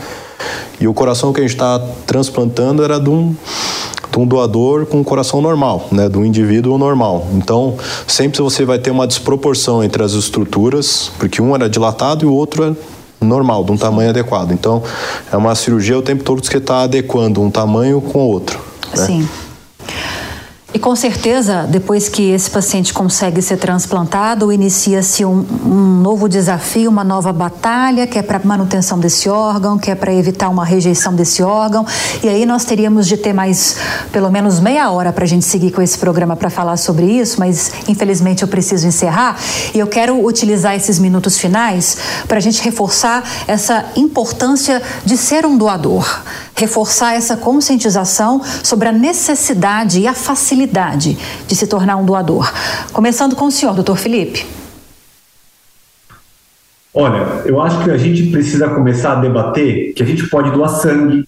e 0.79 0.87
o 0.87 0.93
coração 0.93 1.33
que 1.33 1.39
a 1.39 1.43
gente 1.43 1.53
está 1.53 1.79
transplantando 2.05 2.83
era 2.83 2.99
de 2.99 3.09
um, 3.09 3.35
de 4.11 4.19
um 4.19 4.25
doador 4.25 4.85
com 4.85 4.99
um 4.99 5.03
coração 5.03 5.41
normal, 5.41 5.87
né, 5.91 6.07
de 6.07 6.17
um 6.17 6.25
indivíduo 6.25 6.77
normal. 6.77 7.27
Então, 7.33 7.75
sempre 8.05 8.41
você 8.41 8.63
vai 8.63 8.77
ter 8.77 8.91
uma 8.91 9.07
desproporção 9.07 9.83
entre 9.83 10.03
as 10.03 10.13
estruturas, 10.13 11.11
porque 11.17 11.41
um 11.41 11.55
era 11.55 11.69
dilatado 11.69 12.25
e 12.25 12.27
o 12.27 12.33
outro 12.33 12.63
é 12.63 13.25
normal, 13.25 13.63
de 13.63 13.71
um 13.71 13.77
tamanho 13.77 14.11
adequado. 14.11 14.51
Então, 14.51 14.83
é 15.31 15.35
uma 15.35 15.55
cirurgia 15.55 15.97
o 15.97 16.01
tempo 16.01 16.23
todo 16.23 16.41
que 16.41 16.57
está 16.57 16.83
adequando 16.83 17.41
um 17.41 17.49
tamanho 17.49 17.99
com 17.99 18.19
o 18.19 18.27
outro. 18.27 18.59
Né? 18.95 19.05
Sim. 19.05 19.29
E 20.73 20.79
com 20.79 20.93
certeza, 20.97 21.65
depois 21.69 22.09
que 22.09 22.31
esse 22.31 22.51
paciente 22.51 22.93
consegue 22.93 23.41
ser 23.41 23.55
transplantado, 23.55 24.51
inicia-se 24.51 25.23
um, 25.23 25.45
um, 25.65 26.01
novo 26.01 26.27
desafio, 26.27 26.89
uma 26.89 27.05
nova 27.05 27.31
batalha, 27.31 28.05
que 28.05 28.19
é 28.19 28.21
para 28.21 28.37
manutenção 28.43 28.99
desse 28.99 29.29
órgão, 29.29 29.77
que 29.77 29.89
é 29.89 29.95
para 29.95 30.13
evitar 30.13 30.49
uma 30.49 30.65
rejeição 30.65 31.15
desse 31.15 31.41
órgão. 31.41 31.85
E 32.21 32.27
aí 32.27 32.45
nós 32.45 32.65
teríamos 32.65 33.07
de 33.07 33.15
ter 33.15 33.31
mais 33.31 33.77
pelo 34.11 34.29
menos 34.29 34.59
meia 34.59 34.91
hora 34.91 35.13
para 35.13 35.23
a 35.23 35.27
gente 35.27 35.45
seguir 35.45 35.71
com 35.71 35.81
esse 35.81 35.97
programa 35.97 36.35
para 36.35 36.49
falar 36.49 36.75
sobre 36.75 37.05
isso, 37.05 37.39
mas 37.39 37.71
infelizmente 37.87 38.41
eu 38.41 38.47
preciso 38.49 38.85
encerrar. 38.87 39.37
E 39.73 39.79
eu 39.79 39.87
quero 39.87 40.21
utilizar 40.23 40.75
esses 40.75 40.99
minutos 40.99 41.37
finais 41.37 41.97
para 42.27 42.37
a 42.37 42.41
gente 42.41 42.61
reforçar 42.61 43.23
essa 43.47 43.85
importância 43.95 44.81
de 45.05 45.15
ser 45.15 45.45
um 45.45 45.57
doador, 45.57 46.23
reforçar 46.55 47.15
essa 47.15 47.37
conscientização 47.37 48.41
sobre 48.61 48.89
a 48.89 48.91
necessidade 48.91 50.01
e 50.01 50.07
a 50.07 50.13
facilidade 50.13 50.56
facilidade 50.57 51.17
de 51.47 51.55
se 51.55 51.67
tornar 51.67 51.97
um 51.97 52.05
doador? 52.05 52.51
Começando 52.91 53.35
com 53.35 53.45
o 53.45 53.51
senhor, 53.51 53.75
doutor 53.75 53.97
Felipe. 53.97 54.45
Olha, 56.93 57.43
eu 57.45 57.61
acho 57.61 57.83
que 57.83 57.91
a 57.91 57.97
gente 57.97 58.31
precisa 58.31 58.67
começar 58.69 59.13
a 59.13 59.21
debater 59.21 59.93
que 59.93 60.01
a 60.01 60.05
gente 60.05 60.27
pode 60.27 60.49
doar 60.51 60.69
sangue, 60.69 61.27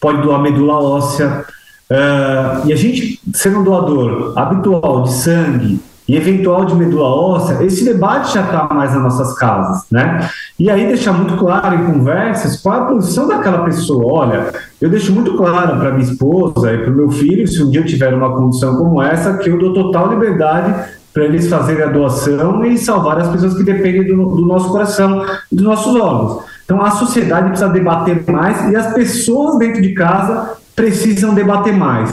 pode 0.00 0.22
doar 0.22 0.40
medula 0.40 0.78
óssea, 0.82 1.44
uh, 1.90 2.66
e 2.66 2.72
a 2.72 2.76
gente, 2.76 3.20
sendo 3.34 3.60
um 3.60 3.64
doador 3.64 4.32
habitual 4.38 5.02
de 5.02 5.12
sangue, 5.12 5.80
e 6.10 6.16
eventual 6.16 6.64
de 6.64 6.74
medula 6.74 7.06
óssea, 7.06 7.62
esse 7.62 7.84
debate 7.84 8.34
já 8.34 8.40
está 8.40 8.66
mais 8.74 8.92
nas 8.92 9.00
nossas 9.00 9.32
casas, 9.38 9.84
né? 9.92 10.28
E 10.58 10.68
aí 10.68 10.84
deixar 10.88 11.12
muito 11.12 11.36
claro 11.36 11.72
em 11.72 11.92
conversas 11.92 12.60
qual 12.60 12.82
a 12.82 12.86
posição 12.86 13.28
daquela 13.28 13.62
pessoa. 13.64 14.12
Olha, 14.12 14.52
eu 14.80 14.90
deixo 14.90 15.12
muito 15.12 15.36
claro 15.36 15.78
para 15.78 15.92
minha 15.92 16.10
esposa 16.10 16.72
e 16.72 16.78
para 16.78 16.90
o 16.90 16.96
meu 16.96 17.10
filho, 17.12 17.46
se 17.46 17.62
um 17.62 17.70
dia 17.70 17.82
eu 17.82 17.86
tiver 17.86 18.12
uma 18.12 18.34
condição 18.34 18.74
como 18.74 19.00
essa, 19.00 19.38
que 19.38 19.48
eu 19.48 19.56
dou 19.56 19.72
total 19.72 20.08
liberdade 20.08 20.74
para 21.14 21.26
eles 21.26 21.48
fazerem 21.48 21.84
a 21.84 21.86
doação 21.86 22.64
e 22.64 22.76
salvar 22.76 23.20
as 23.20 23.28
pessoas 23.28 23.54
que 23.54 23.62
dependem 23.62 24.04
do, 24.04 24.30
do 24.30 24.44
nosso 24.44 24.68
coração 24.68 25.24
e 25.52 25.54
dos 25.54 25.64
nossos 25.64 25.94
órgãos. 25.94 26.42
Então 26.64 26.82
a 26.82 26.90
sociedade 26.90 27.50
precisa 27.50 27.70
debater 27.70 28.28
mais 28.28 28.68
e 28.68 28.74
as 28.74 28.92
pessoas 28.94 29.60
dentro 29.60 29.80
de 29.80 29.94
casa 29.94 30.56
precisam 30.74 31.34
debater 31.34 31.72
mais. 31.72 32.10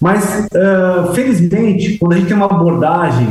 Mas, 0.00 0.46
uh, 0.46 1.12
felizmente, 1.12 1.98
quando 1.98 2.12
a 2.12 2.16
gente 2.16 2.28
tem 2.28 2.36
uma 2.36 2.46
abordagem 2.46 3.28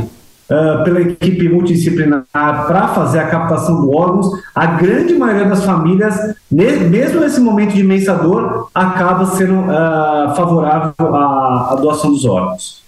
uh, 0.50 0.84
pela 0.84 1.02
equipe 1.02 1.48
multidisciplinar 1.50 2.24
para 2.32 2.90
fazer 2.90 3.20
a 3.20 3.28
captação 3.28 3.82
do 3.82 3.96
órgãos, 3.96 4.28
a 4.54 4.66
grande 4.66 5.14
maioria 5.14 5.46
das 5.46 5.64
famílias, 5.64 6.16
mesmo 6.52 7.20
nesse 7.22 7.40
momento 7.40 7.74
de 7.74 7.82
imensa 7.82 8.14
dor, 8.16 8.70
acaba 8.74 9.26
sendo 9.28 9.54
uh, 9.54 10.36
favorável 10.36 10.94
à, 11.00 11.70
à 11.72 11.76
doação 11.76 12.12
dos 12.12 12.26
órgãos. 12.26 12.84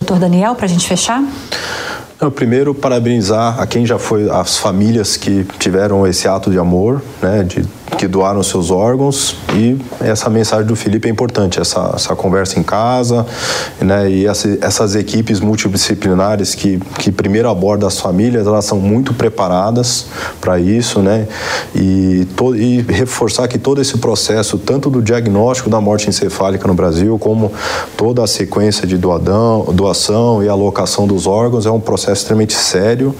Doutor 0.00 0.18
Daniel, 0.18 0.54
para 0.54 0.66
a 0.66 0.68
gente 0.68 0.86
fechar? 0.86 1.22
Eu, 2.20 2.30
primeiro, 2.30 2.74
parabenizar 2.74 3.60
a 3.60 3.66
quem 3.66 3.84
já 3.84 3.98
foi, 3.98 4.30
as 4.30 4.58
famílias 4.58 5.16
que 5.16 5.44
tiveram 5.58 6.06
esse 6.06 6.28
ato 6.28 6.50
de 6.50 6.58
amor, 6.58 7.02
né, 7.20 7.42
de 7.42 7.64
que 8.02 8.08
doaram 8.08 8.42
seus 8.42 8.72
órgãos. 8.72 9.36
E 9.54 9.78
essa 10.00 10.28
mensagem 10.28 10.66
do 10.66 10.74
Felipe 10.74 11.06
é 11.06 11.10
importante, 11.10 11.60
essa, 11.60 11.92
essa 11.94 12.16
conversa 12.16 12.58
em 12.58 12.62
casa, 12.64 13.24
né, 13.80 14.10
e 14.10 14.26
essa, 14.26 14.58
essas 14.60 14.96
equipes 14.96 15.38
multidisciplinares 15.38 16.52
que, 16.56 16.80
que 16.98 17.12
primeiro 17.12 17.48
abordam 17.48 17.86
as 17.86 18.00
famílias, 18.00 18.44
elas 18.44 18.64
são 18.64 18.80
muito 18.80 19.14
preparadas 19.14 20.06
para 20.40 20.58
isso, 20.58 20.98
né, 20.98 21.28
e, 21.76 22.26
to, 22.36 22.56
e 22.56 22.82
reforçar 22.82 23.46
que 23.46 23.56
todo 23.56 23.80
esse 23.80 23.96
processo, 23.98 24.58
tanto 24.58 24.90
do 24.90 25.00
diagnóstico 25.00 25.70
da 25.70 25.80
morte 25.80 26.08
encefálica 26.08 26.66
no 26.66 26.74
Brasil, 26.74 27.16
como 27.20 27.52
toda 27.96 28.24
a 28.24 28.26
sequência 28.26 28.84
de 28.84 28.98
doadão, 28.98 29.66
doação 29.72 30.42
e 30.42 30.48
alocação 30.48 31.06
dos 31.06 31.28
órgãos, 31.28 31.66
é 31.66 31.70
um 31.70 31.78
processo 31.78 32.22
extremamente 32.22 32.54
sério, 32.54 33.14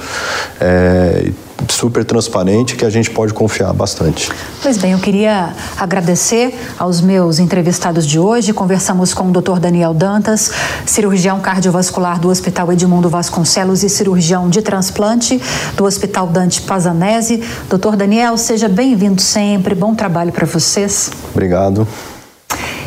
é, 0.60 1.30
super 1.68 2.04
transparente 2.04 2.76
que 2.76 2.84
a 2.84 2.90
gente 2.90 3.10
pode 3.10 3.32
confiar 3.32 3.72
bastante. 3.72 4.30
Pois 4.62 4.78
bem, 4.78 4.92
eu 4.92 4.98
queria 4.98 5.54
agradecer 5.76 6.58
aos 6.78 7.00
meus 7.00 7.38
entrevistados 7.38 8.06
de 8.06 8.18
hoje. 8.18 8.52
Conversamos 8.52 9.12
com 9.14 9.28
o 9.28 9.32
Dr. 9.32 9.58
Daniel 9.58 9.94
Dantas, 9.94 10.50
cirurgião 10.86 11.40
cardiovascular 11.40 12.18
do 12.20 12.28
Hospital 12.28 12.72
Edmundo 12.72 13.08
Vasconcelos 13.08 13.82
e 13.82 13.88
cirurgião 13.88 14.48
de 14.48 14.62
transplante 14.62 15.40
do 15.76 15.84
Hospital 15.84 16.26
Dante 16.26 16.62
Pazanese. 16.62 17.42
Doutor 17.68 17.96
Daniel, 17.96 18.36
seja 18.36 18.68
bem-vindo 18.68 19.20
sempre. 19.20 19.74
Bom 19.74 19.94
trabalho 19.94 20.32
para 20.32 20.46
vocês. 20.46 21.10
Obrigado. 21.32 21.86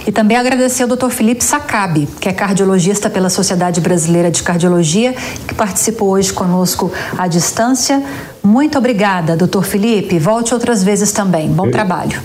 E 0.06 0.12
também 0.12 0.38
agradecer 0.38 0.84
ao 0.84 0.90
Dr. 0.90 1.10
Felipe 1.10 1.44
Sacabe, 1.44 2.08
que 2.20 2.30
é 2.30 2.34
cardiologista 2.34 3.10
pela 3.10 3.30
Sociedade 3.30 3.82
Brasileira 3.82 4.30
de 4.30 4.44
Cardiologia, 4.44 5.14
que 5.48 5.54
participou 5.56 6.10
hoje 6.10 6.32
conosco 6.32 6.92
à 7.18 7.28
distância. 7.28 8.04
Muito 8.44 8.78
obrigada, 8.78 9.36
doutor 9.36 9.66
Felipe. 9.66 10.20
Volte 10.20 10.54
outras 10.54 10.84
vezes 10.84 11.12
também. 11.12 11.50
Bom 11.50 11.72
trabalho. 11.72 12.22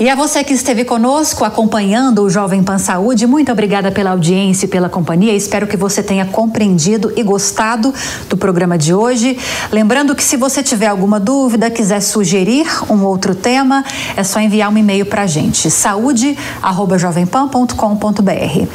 E 0.00 0.08
a 0.08 0.14
você 0.14 0.44
que 0.44 0.54
esteve 0.54 0.84
conosco 0.84 1.44
acompanhando 1.44 2.22
o 2.22 2.30
Jovem 2.30 2.62
Pan 2.62 2.78
Saúde, 2.78 3.26
muito 3.26 3.50
obrigada 3.50 3.90
pela 3.90 4.10
audiência 4.10 4.66
e 4.66 4.68
pela 4.68 4.88
companhia. 4.88 5.34
Espero 5.34 5.66
que 5.66 5.76
você 5.76 6.04
tenha 6.04 6.24
compreendido 6.24 7.12
e 7.16 7.22
gostado 7.24 7.92
do 8.28 8.36
programa 8.36 8.78
de 8.78 8.94
hoje. 8.94 9.36
Lembrando 9.72 10.14
que 10.14 10.22
se 10.22 10.36
você 10.36 10.62
tiver 10.62 10.86
alguma 10.86 11.18
dúvida, 11.18 11.68
quiser 11.68 12.00
sugerir 12.00 12.68
um 12.88 13.02
outro 13.02 13.34
tema, 13.34 13.84
é 14.16 14.22
só 14.22 14.38
enviar 14.38 14.72
um 14.72 14.78
e-mail 14.78 15.04
para 15.04 15.22
a 15.22 15.26
gente, 15.26 15.68
saúde@jovempan.com.br. 15.68 18.66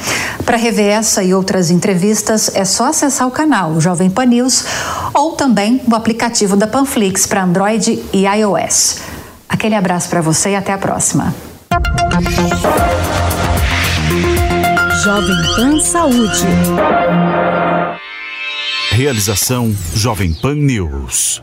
Para 0.46 0.58
rever 0.58 0.92
essa 0.92 1.24
e 1.24 1.34
outras 1.34 1.72
entrevistas, 1.72 2.52
é 2.54 2.66
só 2.66 2.88
acessar 2.88 3.26
o 3.26 3.32
canal 3.32 3.80
Jovem 3.80 4.10
Pan 4.10 4.26
News 4.26 4.66
ou 5.14 5.38
também 5.38 5.80
o 5.90 5.96
aplicativo 5.96 6.58
da 6.58 6.68
Panflix 6.68 7.26
para 7.26 7.46
Android 7.46 8.04
e 8.12 8.26
iOS. 8.26 9.13
Aquele 9.54 9.76
abraço 9.76 10.10
para 10.10 10.20
você 10.20 10.50
e 10.50 10.56
até 10.56 10.74
a 10.74 10.80
próxima. 10.80 11.34
Jovem 15.04 15.36
Pan 15.56 15.80
Saúde. 15.80 16.48
Realização 18.92 19.72
Jovem 19.94 20.34
Pan 20.34 20.56
News. 20.56 21.40